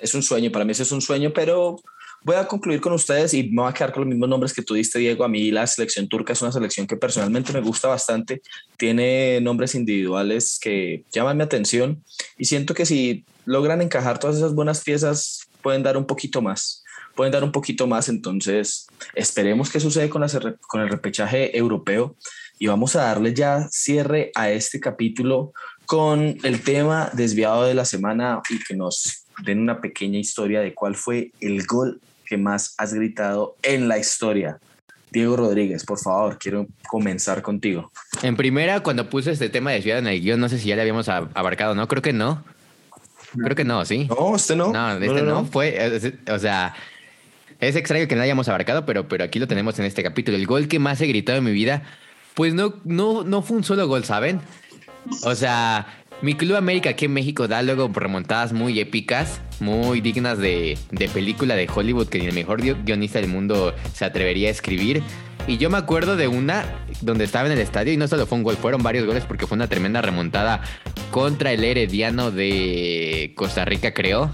[0.00, 1.80] Es un sueño, para mí eso es un sueño, pero
[2.22, 4.62] voy a concluir con ustedes y me voy a quedar con los mismos nombres que
[4.62, 5.24] tú diste, Diego.
[5.24, 8.42] A mí la selección turca es una selección que personalmente me gusta bastante.
[8.76, 12.02] Tiene nombres individuales que llaman mi atención
[12.36, 16.82] y siento que si logran encajar todas esas buenas piezas, pueden dar un poquito más.
[17.14, 20.22] Pueden dar un poquito más, entonces esperemos qué sucede con,
[20.68, 22.14] con el repechaje europeo
[22.58, 25.52] y vamos a darle ya cierre a este capítulo
[25.86, 30.74] con el tema desviado de la semana y que nos den una pequeña historia de
[30.74, 34.58] cuál fue el gol que más has gritado en la historia.
[35.10, 37.90] Diego Rodríguez, por favor, quiero comenzar contigo.
[38.22, 40.82] En primera, cuando puse este tema desviado en el guion, no sé si ya le
[40.82, 41.86] habíamos abarcado, ¿no?
[41.88, 42.44] Creo que no.
[43.32, 44.08] Creo que no, ¿sí?
[44.08, 44.72] No, este no.
[44.72, 46.74] No, este no, Fue, o sea,
[47.60, 50.36] es extraño que no hayamos abarcado, pero, pero aquí lo tenemos en este capítulo.
[50.36, 51.82] El gol que más he gritado en mi vida,
[52.34, 54.40] pues no, no, no fue un solo gol, ¿saben?
[55.22, 55.86] O sea,
[56.22, 60.78] mi Club América aquí en México da luego remontadas muy épicas, muy dignas de,
[61.12, 65.02] película de Hollywood que ni el mejor guionista del mundo se atrevería a escribir.
[65.46, 66.64] Y yo me acuerdo de una
[67.02, 69.46] donde estaba en el estadio y no solo fue un gol, fueron varios goles porque
[69.46, 70.62] fue una tremenda remontada
[71.10, 74.32] contra el Herediano de Costa Rica, creo.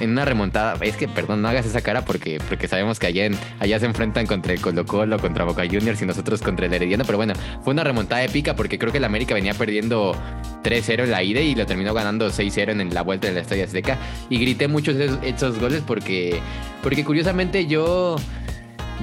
[0.00, 0.76] En una remontada.
[0.80, 3.28] Es que, perdón, no hagas esa cara porque, porque sabemos que allá,
[3.58, 7.04] allá se enfrentan contra el Colo Colo, contra Boca Juniors y nosotros contra el Herediano.
[7.04, 10.16] Pero bueno, fue una remontada épica porque creo que el América venía perdiendo
[10.64, 13.64] 3-0 en la ida y lo terminó ganando 6-0 en la vuelta de la Estadio
[13.64, 13.98] Azteca.
[14.28, 16.40] Y grité muchos de esos, goles porque,
[16.82, 18.16] porque curiosamente yo,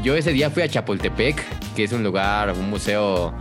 [0.04, 1.44] yo ese día fui a Chapultepec,
[1.76, 3.34] que es un lugar, un museo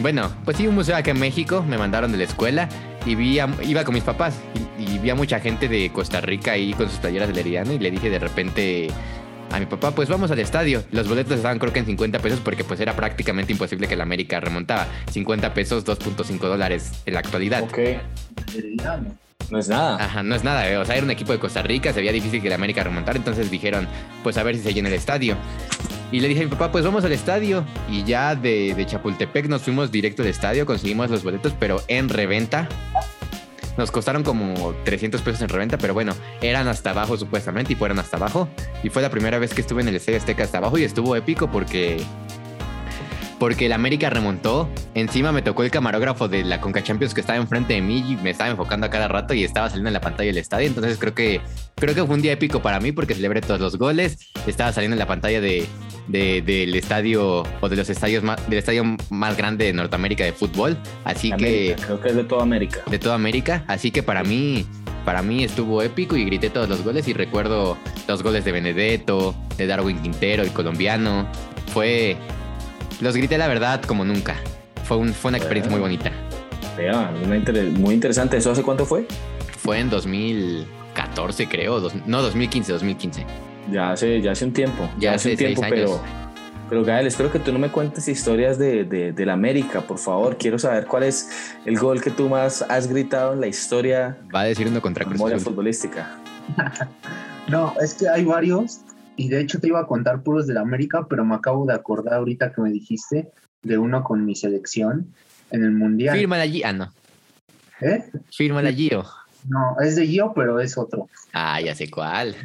[0.00, 2.70] bueno, pues sí, un museo acá en México, me mandaron de la escuela
[3.06, 4.38] y vi iba con mis papás
[4.78, 7.78] y, vi a mucha gente de Costa Rica ahí con sus playeras de Leriano y
[7.78, 8.88] le dije de repente
[9.50, 10.84] a mi papá, pues vamos al estadio.
[10.92, 14.04] Los boletos estaban creo que en 50 pesos porque pues era prácticamente imposible que la
[14.04, 14.86] América remontaba.
[15.10, 17.64] 50 pesos, 2.5 dólares en la actualidad.
[17.64, 17.78] Ok.
[19.50, 20.04] No es nada.
[20.04, 20.70] Ajá, no es nada.
[20.70, 20.76] Eh.
[20.76, 23.18] O sea, era un equipo de Costa Rica, se veía difícil que la América remontara,
[23.18, 23.88] entonces dijeron,
[24.22, 25.36] pues a ver si se llena el estadio.
[26.12, 27.64] Y le dije a mi papá, pues vamos al estadio.
[27.88, 32.08] Y ya de, de Chapultepec nos fuimos directo al estadio, conseguimos los boletos, pero en
[32.08, 32.68] reventa.
[33.76, 37.98] Nos costaron como 300 pesos en reventa, pero bueno, eran hasta abajo supuestamente y fueron
[37.98, 38.48] hasta abajo.
[38.82, 41.16] Y fue la primera vez que estuve en el Estadio Azteca hasta abajo y estuvo
[41.16, 42.02] épico porque
[43.38, 44.68] porque el América remontó.
[44.94, 48.16] Encima me tocó el camarógrafo de la Conca Champions que estaba enfrente de mí y
[48.16, 50.66] me estaba enfocando a cada rato y estaba saliendo en la pantalla del estadio.
[50.68, 51.40] Entonces creo que
[51.76, 54.30] creo que fue un día épico para mí porque celebré todos los goles.
[54.46, 55.66] Estaba saliendo en la pantalla de,
[56.10, 60.76] del estadio o de los estadios más, del estadio más grande de Norteamérica de fútbol.
[61.04, 62.82] Así que creo que es de toda América.
[62.90, 63.64] De toda América.
[63.66, 64.66] Así que para mí
[65.04, 69.34] para mí estuvo épico y grité todos los goles y recuerdo los goles de Benedetto,
[69.56, 71.26] de Darwin Quintero, el colombiano.
[71.72, 72.16] Fue,
[73.00, 74.36] los grité la verdad como nunca.
[74.84, 76.12] Fue, un, fue una experiencia muy bonita.
[77.78, 78.36] muy interesante.
[78.36, 79.06] ¿Eso hace cuánto fue?
[79.58, 81.90] Fue en 2014, creo.
[82.06, 83.49] no, 2015, 2015.
[83.70, 84.88] Ya hace, ya hace un tiempo.
[84.98, 86.00] Ya, hace un tiempo, pero.
[86.68, 90.38] Pero Gael, espero que tú no me cuentes historias de, de, la América, por favor.
[90.38, 94.16] Quiero saber cuál es el gol que tú más has gritado en la historia.
[94.32, 96.16] Va a decir uno contra Cruz futbolística.
[97.48, 98.82] no, es que hay varios,
[99.16, 101.74] y de hecho te iba a contar puros de la América, pero me acabo de
[101.74, 103.32] acordar ahorita que me dijiste
[103.62, 105.12] de uno con mi selección
[105.50, 106.16] en el Mundial.
[106.16, 106.92] Firma allí, ah, no.
[107.80, 108.04] ¿Eh?
[108.30, 109.04] Firma la Gio.
[109.48, 111.08] No, es de Gio, pero es otro.
[111.32, 112.36] Ah, ya sé cuál.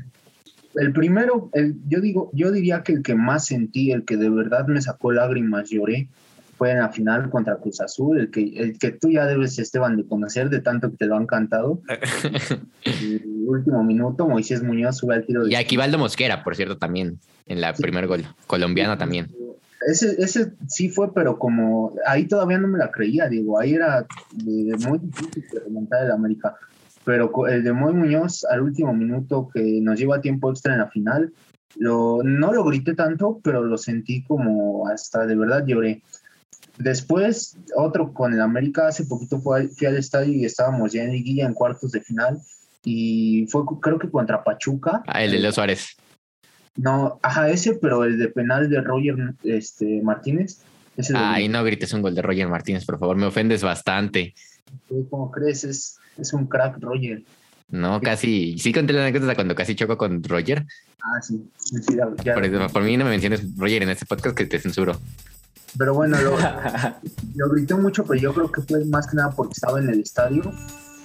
[0.76, 4.30] El primero, el, yo digo, yo diría que el que más sentí, el que de
[4.30, 6.09] verdad me sacó lágrimas, lloré,
[6.57, 9.97] fue en la final contra Cruz Azul, el que, el que tú ya debes, Esteban,
[9.97, 11.82] de conocer de tanto que te lo han cantado.
[12.84, 15.51] el último minuto, Moisés Muñoz sube al tiro de...
[15.51, 19.32] Y Aquivaldo Mosquera, por cierto, también, en la primer gol, colombiano también.
[19.88, 24.05] Ese, ese sí fue, pero como ahí todavía no me la creía, digo, ahí era
[24.43, 26.55] muy difícil remontar el América.
[27.06, 30.89] Pero el de Moy Muñoz al último minuto que nos lleva tiempo extra en la
[30.89, 31.32] final,
[31.78, 36.01] lo, no lo grité tanto, pero lo sentí como hasta de verdad lloré.
[36.78, 41.45] Después, otro con el América, hace poquito fui, al estadio y estábamos ya en liguilla
[41.45, 42.41] en cuartos de final
[42.84, 45.03] y fue creo que contra Pachuca.
[45.08, 45.95] Ah, el de Leo Suárez.
[46.76, 50.62] No, ajá, ese, pero el de penal de Roger este, Martínez.
[51.14, 54.34] Ay, no grites un gol de Roger Martínez, por favor, me ofendes bastante.
[55.10, 55.64] ¿Cómo crees?
[55.64, 57.24] Es, es un crack, Roger.
[57.70, 58.57] No, casi.
[58.57, 60.66] Sí conté la anécdota cuando casi choco con Roger.
[61.03, 61.41] Ah, sí.
[62.74, 64.99] por, mí no me menciones Roger en este podcast que te censuro.
[65.78, 66.38] Pero bueno, lo,
[67.36, 69.99] lo grité mucho, pero yo creo que fue más que nada porque estaba en el
[69.99, 70.43] estadio.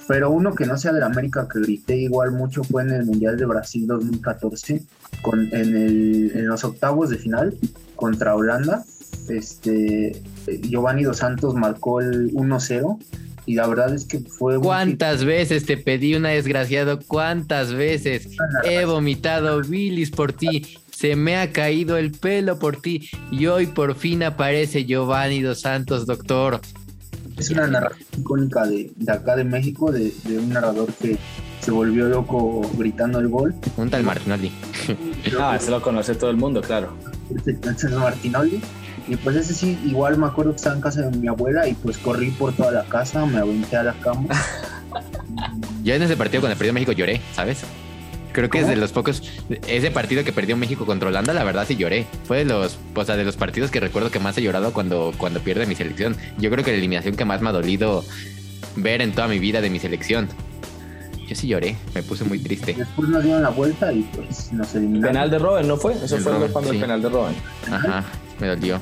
[0.07, 3.05] Pero uno que no sea de la América que grité igual mucho fue en el
[3.05, 4.83] Mundial de Brasil 2014,
[5.23, 7.57] con, en, el, en los octavos de final
[7.95, 8.85] contra Holanda.
[9.29, 10.21] Este,
[10.63, 12.99] Giovanni Dos Santos marcó el 1-0
[13.47, 14.59] y la verdad es que fue...
[14.59, 16.99] ¿Cuántas veces te pedí una desgraciado?
[17.07, 18.29] ¿Cuántas veces
[18.65, 20.79] he vomitado bilis por ti?
[21.01, 25.63] se me ha caído el pelo por ti y hoy por fin aparece Giovanni Dos
[25.63, 26.61] Santos, doctor.
[27.39, 31.17] Es una narración icónica de, acá de México, de, un narrador que
[31.63, 33.55] se volvió loco gritando el gol.
[33.79, 34.53] Un tal Martinoli.
[35.41, 36.95] ah, ese lo conoce todo el mundo, claro.
[37.47, 38.61] Entonces Martinoli.
[39.11, 41.75] Y pues ese sí, igual me acuerdo que estaba en casa de mi abuela y
[41.75, 44.29] pues corrí por toda la casa, me aventé a la cama.
[45.83, 47.63] ya en ese partido el perdió México lloré, ¿sabes?
[48.33, 49.21] Creo que es de los pocos.
[49.67, 52.07] Ese partido que perdió México contra Holanda, la verdad sí lloré.
[52.23, 55.13] Fue de los, o sea, de los partidos que recuerdo que más he llorado cuando,
[55.19, 56.17] cuando pierde mi selección.
[56.39, 58.05] Yo creo que la eliminación que más me ha dolido
[58.77, 60.29] ver en toda mi vida de mi selección.
[61.27, 62.75] Yo sí lloré, me puse muy triste.
[62.75, 65.13] Después nos dieron la vuelta y pues nos eliminaron.
[65.13, 65.95] Penal de Robin, ¿no fue?
[65.95, 67.37] Eso fue cuando el penal de Robin.
[67.69, 68.05] Ajá,
[68.41, 68.81] me dolió.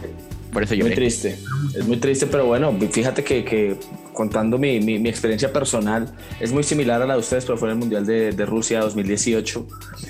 [0.53, 0.91] Por eso lloré.
[0.91, 1.39] Muy triste.
[1.75, 3.77] Es muy triste, pero bueno, fíjate que, que
[4.15, 7.75] contando mi, mi, experiencia personal, es muy similar a la de ustedes, pero fue en
[7.75, 9.67] el Mundial de, de, Rusia 2018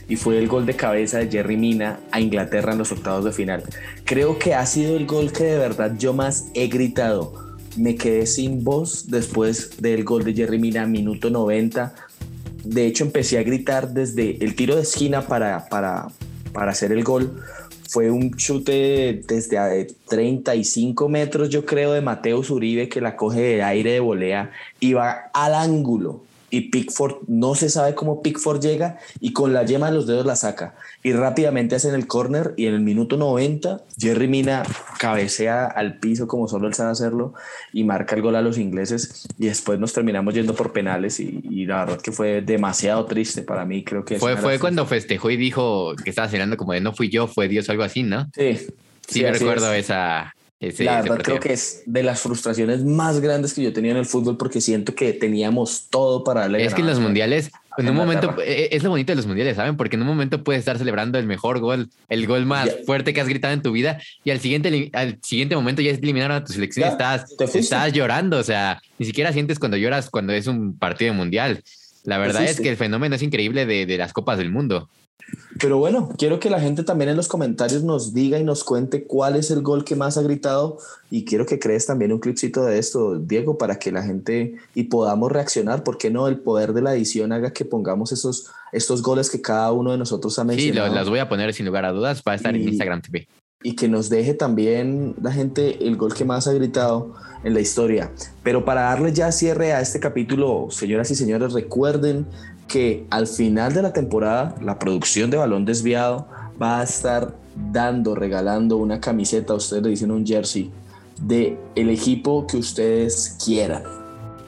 [0.08, 3.32] y fue el gol de cabeza de Jerry Mina a Inglaterra en los octavos de
[3.32, 3.64] final.
[4.04, 7.58] Creo que ha sido el gol que de verdad yo más he gritado.
[7.76, 11.94] Me quedé sin voz después del gol de Jerry Mina, minuto 90
[12.64, 16.08] de hecho empecé a gritar desde el tiro de esquina para, para,
[16.52, 17.40] para hacer el gol.
[17.88, 23.62] Fue un chute desde 35 metros, yo creo, de Mateo Uribe que la coge de
[23.62, 28.98] aire de volea y va al ángulo y Pickford no se sabe cómo Pickford llega
[29.20, 32.66] y con la yema de los dedos la saca y rápidamente hacen el corner y
[32.66, 34.62] en el minuto 90 Jerry Mina
[34.98, 37.34] cabecea al piso como solo él sabe hacerlo
[37.72, 41.66] y marca el gol a los ingleses y después nos terminamos yendo por penales y,
[41.66, 45.36] la verdad que fue demasiado triste para mí creo que fue, fue cuando festejó y
[45.36, 48.30] dijo que estaba cenando como de no fui yo fue Dios algo así ¿no?
[48.34, 48.58] Sí.
[49.06, 53.62] Sí, me recuerdo esa, la verdad creo que es de las frustraciones más grandes que
[53.62, 56.64] yo tenía en el fútbol porque siento que teníamos todo para darle.
[56.64, 59.54] Es que en los mundiales, en un momento, eh, es lo bonito de los mundiales,
[59.54, 59.76] ¿saben?
[59.76, 63.20] Porque en un momento puedes estar celebrando el mejor gol, el gol más fuerte que
[63.20, 66.52] has gritado en tu vida y al siguiente, al siguiente momento ya eliminaron a tu
[66.52, 68.38] selección y estás, estás llorando.
[68.38, 71.62] O sea, ni siquiera sientes cuando lloras cuando es un partido mundial.
[72.02, 74.88] La verdad es que el fenómeno es increíble de, de las copas del mundo.
[75.60, 79.04] Pero bueno, quiero que la gente también en los comentarios nos diga y nos cuente
[79.04, 80.78] cuál es el gol que más ha gritado
[81.10, 84.84] y quiero que crees también un clipcito de esto, Diego, para que la gente y
[84.84, 85.82] podamos reaccionar.
[85.82, 89.40] ¿Por qué no el poder de la edición haga que pongamos esos, estos goles que
[89.40, 90.88] cada uno de nosotros ha mencionado?
[90.88, 93.26] Sí, las voy a poner sin lugar a dudas para estar en Instagram TV.
[93.60, 97.60] Y que nos deje también la gente el gol que más ha gritado en la
[97.60, 98.12] historia.
[98.44, 102.26] Pero para darle ya cierre a este capítulo, señoras y señores, recuerden
[102.68, 106.26] que al final de la temporada la producción de balón desviado
[106.60, 107.34] va a estar
[107.72, 110.70] dando, regalando una camiseta, ustedes le dicen un jersey,
[111.20, 113.82] de el equipo que ustedes quieran.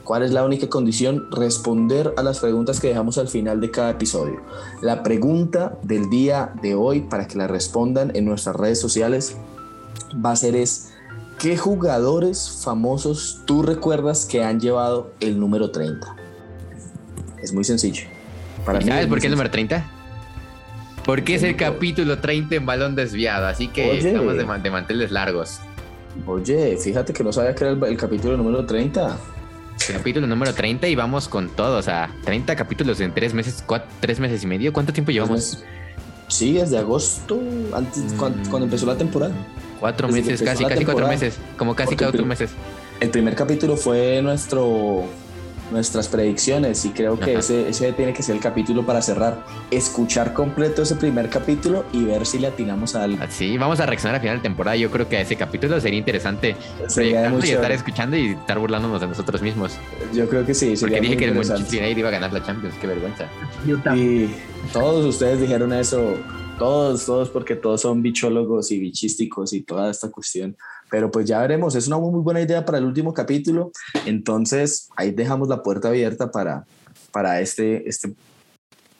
[0.03, 1.29] ¿Cuál es la única condición?
[1.31, 4.41] Responder a las preguntas que dejamos al final de cada episodio.
[4.81, 9.35] La pregunta del día de hoy, para que la respondan en nuestras redes sociales,
[10.13, 10.89] va a ser es,
[11.39, 16.20] ¿qué jugadores famosos tú recuerdas que han llevado el número 30?
[17.41, 18.03] Es muy sencillo.
[18.65, 19.85] Para ¿Sabes por qué el número 30?
[21.03, 25.59] Porque es el capítulo 30 en balón desviado, así que estamos de, manteles largos.
[26.27, 29.17] Oye, fíjate que no sabía que era el, capítulo número 30.
[29.91, 33.63] capítulo número 30 y vamos con todo, o sea, 30 capítulos en tres meses,
[33.99, 34.71] tres meses y medio.
[34.71, 35.63] ¿Cuánto tiempo llevamos?
[36.27, 37.41] Sí, desde agosto,
[37.73, 38.17] antes, mm.
[38.17, 39.33] cuando, empezó la temporada.
[39.79, 42.51] Cuatro meses, casi, casi cuatro meses, como casi cuatro meses.
[42.99, 45.05] El primer capítulo fue nuestro
[45.71, 49.43] nuestras predicciones y creo que ese, ese tiene que ser el capítulo para cerrar.
[49.71, 53.23] Escuchar completo ese primer capítulo y ver si le atinamos a algo.
[53.29, 54.75] Sí, vamos a reaccionar a final de temporada.
[54.75, 56.55] Yo creo que a ese capítulo sería interesante
[56.87, 59.77] sería y estar escuchando y estar burlándonos de nosotros mismos.
[60.13, 60.73] Yo creo que sí.
[60.79, 62.75] Porque dije que el Manchester iba a ganar la Champions.
[62.79, 63.27] Qué vergüenza.
[63.95, 64.29] Y
[64.73, 66.17] todos ustedes dijeron eso.
[66.57, 70.55] Todos, todos, porque todos son bichólogos y bichísticos y toda esta cuestión.
[70.91, 73.71] Pero pues ya veremos, es una muy buena idea para el último capítulo.
[74.05, 76.65] Entonces ahí dejamos la puerta abierta para,
[77.13, 78.13] para este, este,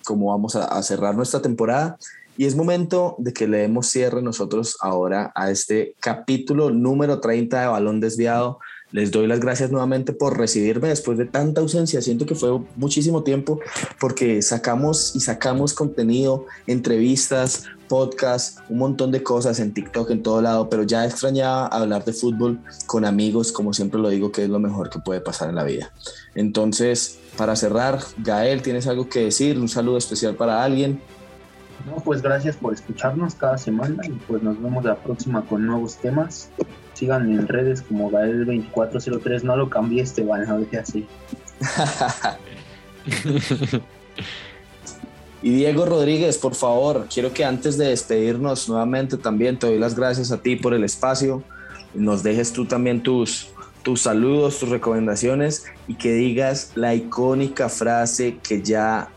[0.05, 1.97] cómo vamos a, cerrar nuestra temporada.
[2.37, 7.59] Y es momento de que le demos cierre nosotros ahora a este capítulo número 30
[7.59, 8.59] de Balón Desviado.
[8.91, 12.01] Les doy las gracias nuevamente por recibirme después de tanta ausencia.
[12.01, 13.59] Siento que fue muchísimo tiempo
[13.99, 20.41] porque sacamos y sacamos contenido, entrevistas, podcast, un montón de cosas en TikTok, en todo
[20.41, 24.49] lado, pero ya extrañaba hablar de fútbol con amigos, como siempre lo digo, que es
[24.49, 25.91] lo mejor que puede pasar en la vida.
[26.33, 29.59] Entonces, para cerrar, Gael, ¿tienes algo que decir?
[29.59, 31.01] ¿Un saludo especial para alguien?
[31.85, 35.97] No, pues gracias por escucharnos cada semana y pues nos vemos la próxima con nuevos
[35.97, 36.49] temas.
[36.93, 41.05] Sigan en redes como Gael2403, no lo cambié Esteban, lo dejé así.
[45.41, 49.95] Y Diego Rodríguez, por favor, quiero que antes de despedirnos nuevamente también te doy las
[49.95, 51.43] gracias a ti por el espacio.
[51.95, 53.49] Nos dejes tú también tus,
[53.81, 59.09] tus saludos, tus recomendaciones y que digas la icónica frase que ya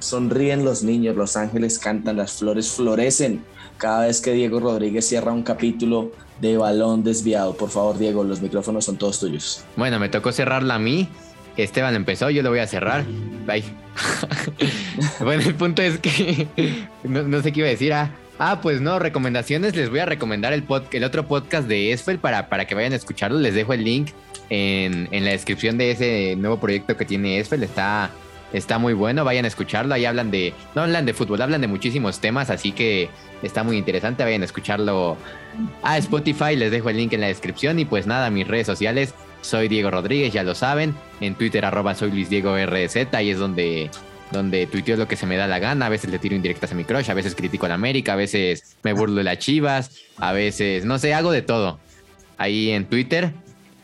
[0.00, 3.44] sonríen los niños, los ángeles cantan, las flores florecen
[3.78, 6.10] cada vez que Diego Rodríguez cierra un capítulo
[6.40, 7.54] de balón desviado.
[7.56, 9.64] Por favor, Diego, los micrófonos son todos tuyos.
[9.76, 11.08] Bueno, me tocó cerrarla a mí.
[11.58, 13.04] Esteban empezó, yo lo voy a cerrar.
[13.46, 13.64] Bye.
[15.20, 16.46] bueno, el punto es que
[17.04, 17.92] no, sé qué iba a decir.
[17.92, 19.74] Ah, ah, pues no, recomendaciones.
[19.74, 20.64] Les voy a recomendar el,
[21.04, 23.38] otro podcast de Esfel para, para que vayan a escucharlo.
[23.38, 24.10] Les dejo el link
[24.50, 27.64] en, la descripción de ese nuevo proyecto que tiene Esfel.
[27.64, 28.10] Está,
[28.52, 29.94] está muy bueno, vayan a escucharlo.
[29.94, 33.10] Ahí hablan de, no hablan de fútbol, hablan de muchísimos temas, así que
[33.42, 34.22] está muy interesante.
[34.22, 35.16] Vayan a escucharlo
[35.82, 36.54] a Spotify.
[36.54, 37.80] Les dejo el link en la descripción.
[37.80, 40.94] Y pues nada, mis redes sociales soy Diego Rodríguez, ya lo saben.
[41.20, 43.90] En Twitter, arroba soy Luis Diego ahí es donde,
[44.30, 45.86] donde tuiteo lo que se me da la gana.
[45.86, 48.16] A veces le tiro indirectas a mi crush, a veces critico a la América, a
[48.16, 51.78] veces me burlo de las chivas, a veces, no sé, hago de todo.
[52.36, 53.32] Ahí en Twitter.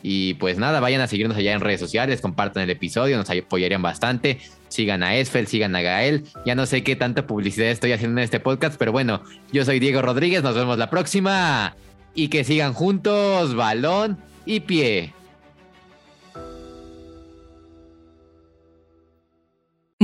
[0.07, 3.81] Y pues nada, vayan a seguirnos allá en redes sociales, compartan el episodio, nos apoyarían
[3.81, 4.39] bastante.
[4.69, 6.25] sigan a Esfel, sigan a Gael.
[6.45, 9.81] Ya no sé qué tanta publicidad estoy haciendo en este podcast, pero bueno, yo soy
[9.81, 11.75] Diego Rodríguez, nos vemos la próxima.
[12.15, 15.15] Y que sigan juntos, balón y pie.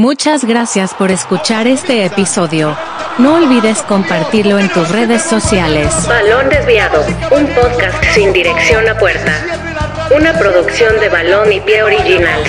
[0.01, 2.75] Muchas gracias por escuchar este episodio.
[3.19, 5.93] No olvides compartirlo en tus redes sociales.
[6.09, 9.31] Balón Desviado, un podcast sin dirección a puerta.
[10.17, 12.49] Una producción de Balón y Pie Originals.